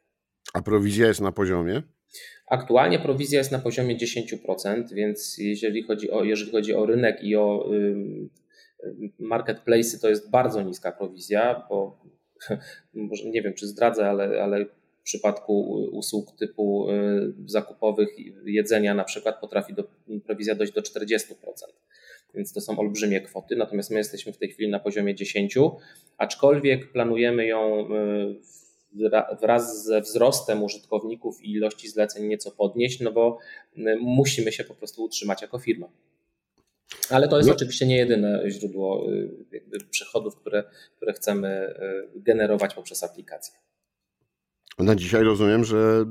A 0.55 0.63
prowizja 0.63 1.07
jest 1.07 1.21
na 1.21 1.33
poziomie? 1.33 1.83
Aktualnie 2.47 2.99
prowizja 2.99 3.39
jest 3.39 3.53
na 3.53 3.59
poziomie 3.59 3.97
10%, 3.97 4.93
więc 4.93 5.39
jeżeli 5.39 5.83
chodzi 5.83 6.11
o, 6.11 6.25
jeżeli 6.25 6.51
chodzi 6.51 6.75
o 6.75 6.87
rynek 6.87 7.25
i 7.25 7.37
o 7.37 7.71
marketplace, 9.19 9.99
to 9.99 10.09
jest 10.09 10.31
bardzo 10.31 10.63
niska 10.63 10.93
prowizja, 10.93 11.67
bo 11.69 12.01
może 12.95 13.29
nie 13.29 13.43
wiem, 13.43 13.55
czy 13.55 13.67
zdradzę, 13.67 14.09
ale, 14.09 14.43
ale 14.43 14.65
w 14.65 15.03
przypadku 15.03 15.61
usług 15.93 16.37
typu 16.37 16.91
y, 16.91 17.35
zakupowych 17.47 18.09
jedzenia 18.45 18.95
na 18.95 19.05
przykład 19.05 19.41
potrafi 19.41 19.75
do, 19.75 19.85
prowizja 20.25 20.55
dojść 20.55 20.73
do 20.73 20.81
40%. 20.81 21.19
Więc 22.35 22.53
to 22.53 22.61
są 22.61 22.79
olbrzymie 22.79 23.21
kwoty, 23.21 23.57
natomiast 23.57 23.91
my 23.91 23.99
jesteśmy 23.99 24.33
w 24.33 24.39
tej 24.39 24.49
chwili 24.49 24.71
na 24.71 24.79
poziomie 24.79 25.15
10, 25.15 25.55
aczkolwiek 26.19 26.93
planujemy 26.93 27.47
ją 27.47 27.89
y, 27.95 28.57
wraz 29.41 29.85
ze 29.85 30.01
wzrostem 30.01 30.63
użytkowników 30.63 31.43
i 31.43 31.53
ilości 31.53 31.89
zleceń 31.89 32.27
nieco 32.27 32.51
podnieść, 32.51 33.01
no 33.01 33.13
bo 33.13 33.39
musimy 34.01 34.53
się 34.53 34.65
po 34.65 34.75
prostu 34.75 35.05
utrzymać 35.05 35.43
jako 35.43 35.59
firma. 35.59 35.89
Ale 37.11 37.29
to 37.29 37.37
jest 37.37 37.49
no. 37.49 37.55
oczywiście 37.55 37.87
nie 37.87 37.97
jedyne 37.97 38.43
źródło 38.51 39.13
y, 39.13 39.85
przychodów, 39.91 40.37
które, 40.37 40.65
które 40.97 41.13
chcemy 41.13 41.75
y, 42.17 42.21
generować 42.21 42.75
poprzez 42.75 43.03
aplikację. 43.03 43.59
Na 44.79 44.95
dzisiaj 44.95 45.25
rozumiem, 45.25 45.65
że 45.65 46.05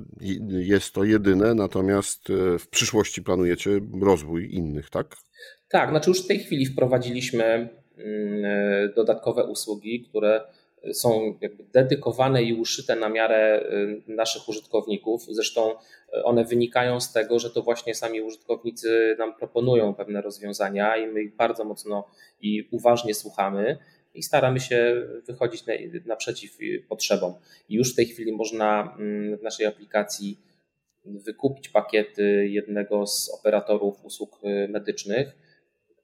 jest 0.49 0.93
to 0.93 1.03
jedyne, 1.03 1.53
natomiast 1.53 2.29
e, 2.29 2.59
w 2.59 2.67
przyszłości 2.67 3.23
planujecie 3.23 3.69
rozwój 4.01 4.53
innych, 4.53 4.89
tak? 4.89 5.15
Tak, 5.69 5.89
znaczy 5.89 6.09
już 6.09 6.23
w 6.23 6.27
tej 6.27 6.39
chwili 6.39 6.65
wprowadziliśmy 6.65 7.43
mm, 7.43 8.43
dodatkowe 8.95 9.43
usługi, 9.43 10.05
które 10.09 10.41
są 10.93 11.39
dedykowane 11.73 12.43
i 12.43 12.53
uszyte 12.53 12.95
na 12.95 13.09
miarę 13.09 13.59
e, 14.07 14.13
naszych 14.13 14.49
użytkowników. 14.49 15.25
Zresztą 15.29 15.75
one 16.23 16.45
wynikają 16.45 16.99
z 16.99 17.13
tego, 17.13 17.39
że 17.39 17.49
to 17.49 17.61
właśnie 17.61 17.95
sami 17.95 18.21
użytkownicy 18.21 19.15
nam 19.19 19.35
proponują 19.35 19.93
pewne 19.93 20.21
rozwiązania 20.21 20.97
i 20.97 21.07
my 21.07 21.21
ich 21.21 21.35
bardzo 21.35 21.63
mocno 21.63 22.07
i 22.41 22.67
uważnie 22.71 23.13
słuchamy 23.13 23.77
i 24.13 24.23
staramy 24.23 24.59
się 24.59 25.07
wychodzić 25.27 25.63
naprzeciw 26.05 26.57
potrzebom. 26.89 27.33
I 27.69 27.75
już 27.75 27.93
w 27.93 27.95
tej 27.95 28.05
chwili 28.05 28.31
można 28.31 28.95
mm, 28.99 29.37
w 29.37 29.43
naszej 29.43 29.65
aplikacji 29.65 30.39
wykupić 31.05 31.69
pakiety 31.69 32.47
jednego 32.47 33.07
z 33.07 33.29
operatorów 33.29 34.05
usług 34.05 34.39
y, 34.43 34.67
medycznych, 34.67 35.35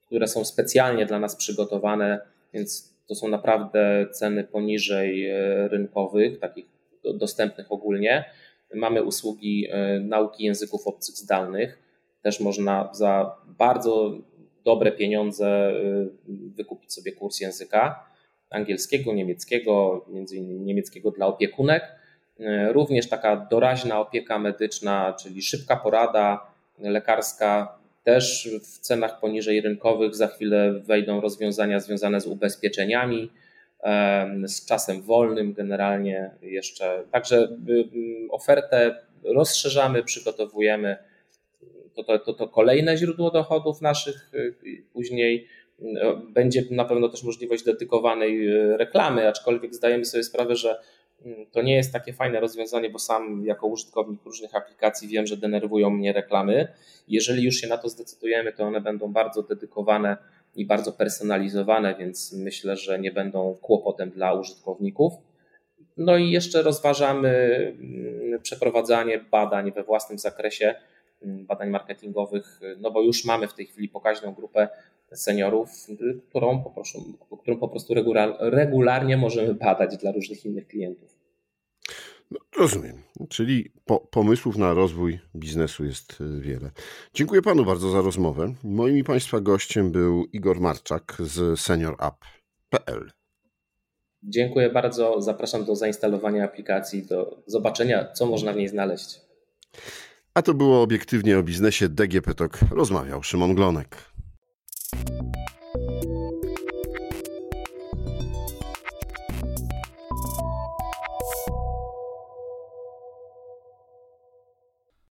które 0.06 0.28
są 0.28 0.44
specjalnie 0.44 1.06
dla 1.06 1.18
nas 1.18 1.36
przygotowane, 1.36 2.20
więc 2.54 2.91
to 3.08 3.14
są 3.14 3.28
naprawdę 3.28 4.06
ceny 4.12 4.44
poniżej 4.44 5.30
y, 5.30 5.68
rynkowych, 5.68 6.38
takich 6.38 6.66
dostępnych 7.14 7.72
ogólnie. 7.72 8.24
Mamy 8.74 9.02
usługi 9.02 9.66
y, 9.66 10.00
nauki 10.00 10.44
języków 10.44 10.86
obcych 10.86 11.16
zdalnych. 11.16 11.78
Też 12.22 12.40
można 12.40 12.90
za 12.94 13.36
bardzo 13.46 14.18
dobre 14.64 14.92
pieniądze 14.92 15.70
y, 15.70 16.10
wykupić 16.56 16.92
sobie 16.92 17.12
kurs 17.12 17.40
języka 17.40 18.12
angielskiego, 18.50 19.14
niemieckiego, 19.14 20.04
między 20.08 20.36
innymi 20.36 20.60
niemieckiego 20.60 21.10
dla 21.10 21.26
opiekunek. 21.26 21.82
Również 22.68 23.08
taka 23.08 23.36
doraźna 23.50 24.00
opieka 24.00 24.38
medyczna, 24.38 25.12
czyli 25.12 25.42
szybka 25.42 25.76
porada 25.76 26.46
lekarska, 26.78 27.78
też 28.04 28.48
w 28.62 28.78
cenach 28.78 29.20
poniżej 29.20 29.60
rynkowych. 29.60 30.14
Za 30.14 30.26
chwilę 30.26 30.72
wejdą 30.72 31.20
rozwiązania 31.20 31.80
związane 31.80 32.20
z 32.20 32.26
ubezpieczeniami, 32.26 33.30
z 34.46 34.66
czasem 34.66 35.02
wolnym 35.02 35.52
generalnie 35.52 36.30
jeszcze. 36.42 37.04
Także 37.10 37.48
ofertę 38.30 38.96
rozszerzamy, 39.24 40.02
przygotowujemy 40.02 40.96
to, 41.94 42.04
to, 42.04 42.18
to, 42.18 42.32
to 42.32 42.48
kolejne 42.48 42.96
źródło 42.96 43.30
dochodów 43.30 43.80
naszych. 43.80 44.30
Y, 44.34 44.84
później 44.92 45.48
będzie 46.28 46.64
na 46.70 46.84
pewno 46.84 47.08
też 47.08 47.22
możliwość 47.22 47.64
dedykowanej 47.64 48.48
y, 48.48 48.76
reklamy, 48.76 49.28
aczkolwiek 49.28 49.74
zdajemy 49.74 50.04
sobie 50.04 50.24
sprawę, 50.24 50.56
że 50.56 50.80
to 51.52 51.62
nie 51.62 51.76
jest 51.76 51.92
takie 51.92 52.12
fajne 52.12 52.40
rozwiązanie, 52.40 52.90
bo 52.90 52.98
sam 52.98 53.44
jako 53.44 53.66
użytkownik 53.66 54.24
różnych 54.24 54.54
aplikacji 54.54 55.08
wiem, 55.08 55.26
że 55.26 55.36
denerwują 55.36 55.90
mnie 55.90 56.12
reklamy. 56.12 56.68
Jeżeli 57.08 57.44
już 57.44 57.54
się 57.54 57.68
na 57.68 57.78
to 57.78 57.88
zdecydujemy, 57.88 58.52
to 58.52 58.64
one 58.64 58.80
będą 58.80 59.12
bardzo 59.12 59.42
dedykowane 59.42 60.16
i 60.54 60.66
bardzo 60.66 60.92
personalizowane, 60.92 61.94
więc 61.98 62.32
myślę, 62.32 62.76
że 62.76 62.98
nie 62.98 63.12
będą 63.12 63.56
kłopotem 63.62 64.10
dla 64.10 64.34
użytkowników. 64.34 65.12
No 65.96 66.16
i 66.16 66.30
jeszcze 66.30 66.62
rozważamy 66.62 67.28
mm, 67.28 68.40
przeprowadzanie 68.42 69.18
badań 69.18 69.72
we 69.72 69.82
własnym 69.82 70.18
zakresie 70.18 70.74
badań 71.24 71.70
marketingowych, 71.70 72.60
no 72.78 72.90
bo 72.90 73.02
już 73.02 73.24
mamy 73.24 73.48
w 73.48 73.54
tej 73.54 73.66
chwili 73.66 73.88
pokaźną 73.88 74.34
grupę 74.34 74.68
seniorów, 75.12 75.70
którą 76.28 76.62
po 76.62 76.70
prostu, 76.70 76.98
którą 77.42 77.58
po 77.58 77.68
prostu 77.68 77.94
regularnie 78.40 79.16
możemy 79.16 79.54
badać 79.54 79.96
dla 79.96 80.12
różnych 80.12 80.44
innych 80.44 80.66
klientów. 80.66 81.22
No, 82.30 82.38
rozumiem. 82.58 83.02
Czyli 83.28 83.72
po, 83.84 84.00
pomysłów 84.00 84.56
na 84.56 84.74
rozwój 84.74 85.18
biznesu 85.36 85.84
jest 85.84 86.20
y, 86.20 86.40
wiele. 86.40 86.70
Dziękuję 87.14 87.42
panu 87.42 87.64
bardzo 87.64 87.90
za 87.90 88.00
rozmowę. 88.00 88.54
Moim 88.64 88.96
i 88.96 89.04
państwa 89.04 89.40
gościem 89.40 89.92
był 89.92 90.24
Igor 90.32 90.60
Marczak 90.60 91.16
z 91.20 91.60
SeniorUp.pl. 91.60 93.10
Dziękuję 94.22 94.70
bardzo. 94.70 95.20
Zapraszam 95.20 95.64
do 95.64 95.76
zainstalowania 95.76 96.44
aplikacji, 96.44 97.06
do 97.06 97.42
zobaczenia, 97.46 98.12
co 98.12 98.26
można 98.26 98.52
w 98.52 98.56
niej 98.56 98.68
znaleźć. 98.68 99.20
A 100.34 100.42
to 100.42 100.54
było 100.54 100.82
obiektywnie 100.82 101.38
o 101.38 101.42
biznesie 101.42 101.88
DGP 101.88 102.34
Talk. 102.34 102.58
Rozmawiał 102.70 103.22
Szymon 103.22 103.54
Glonek. 103.54 104.12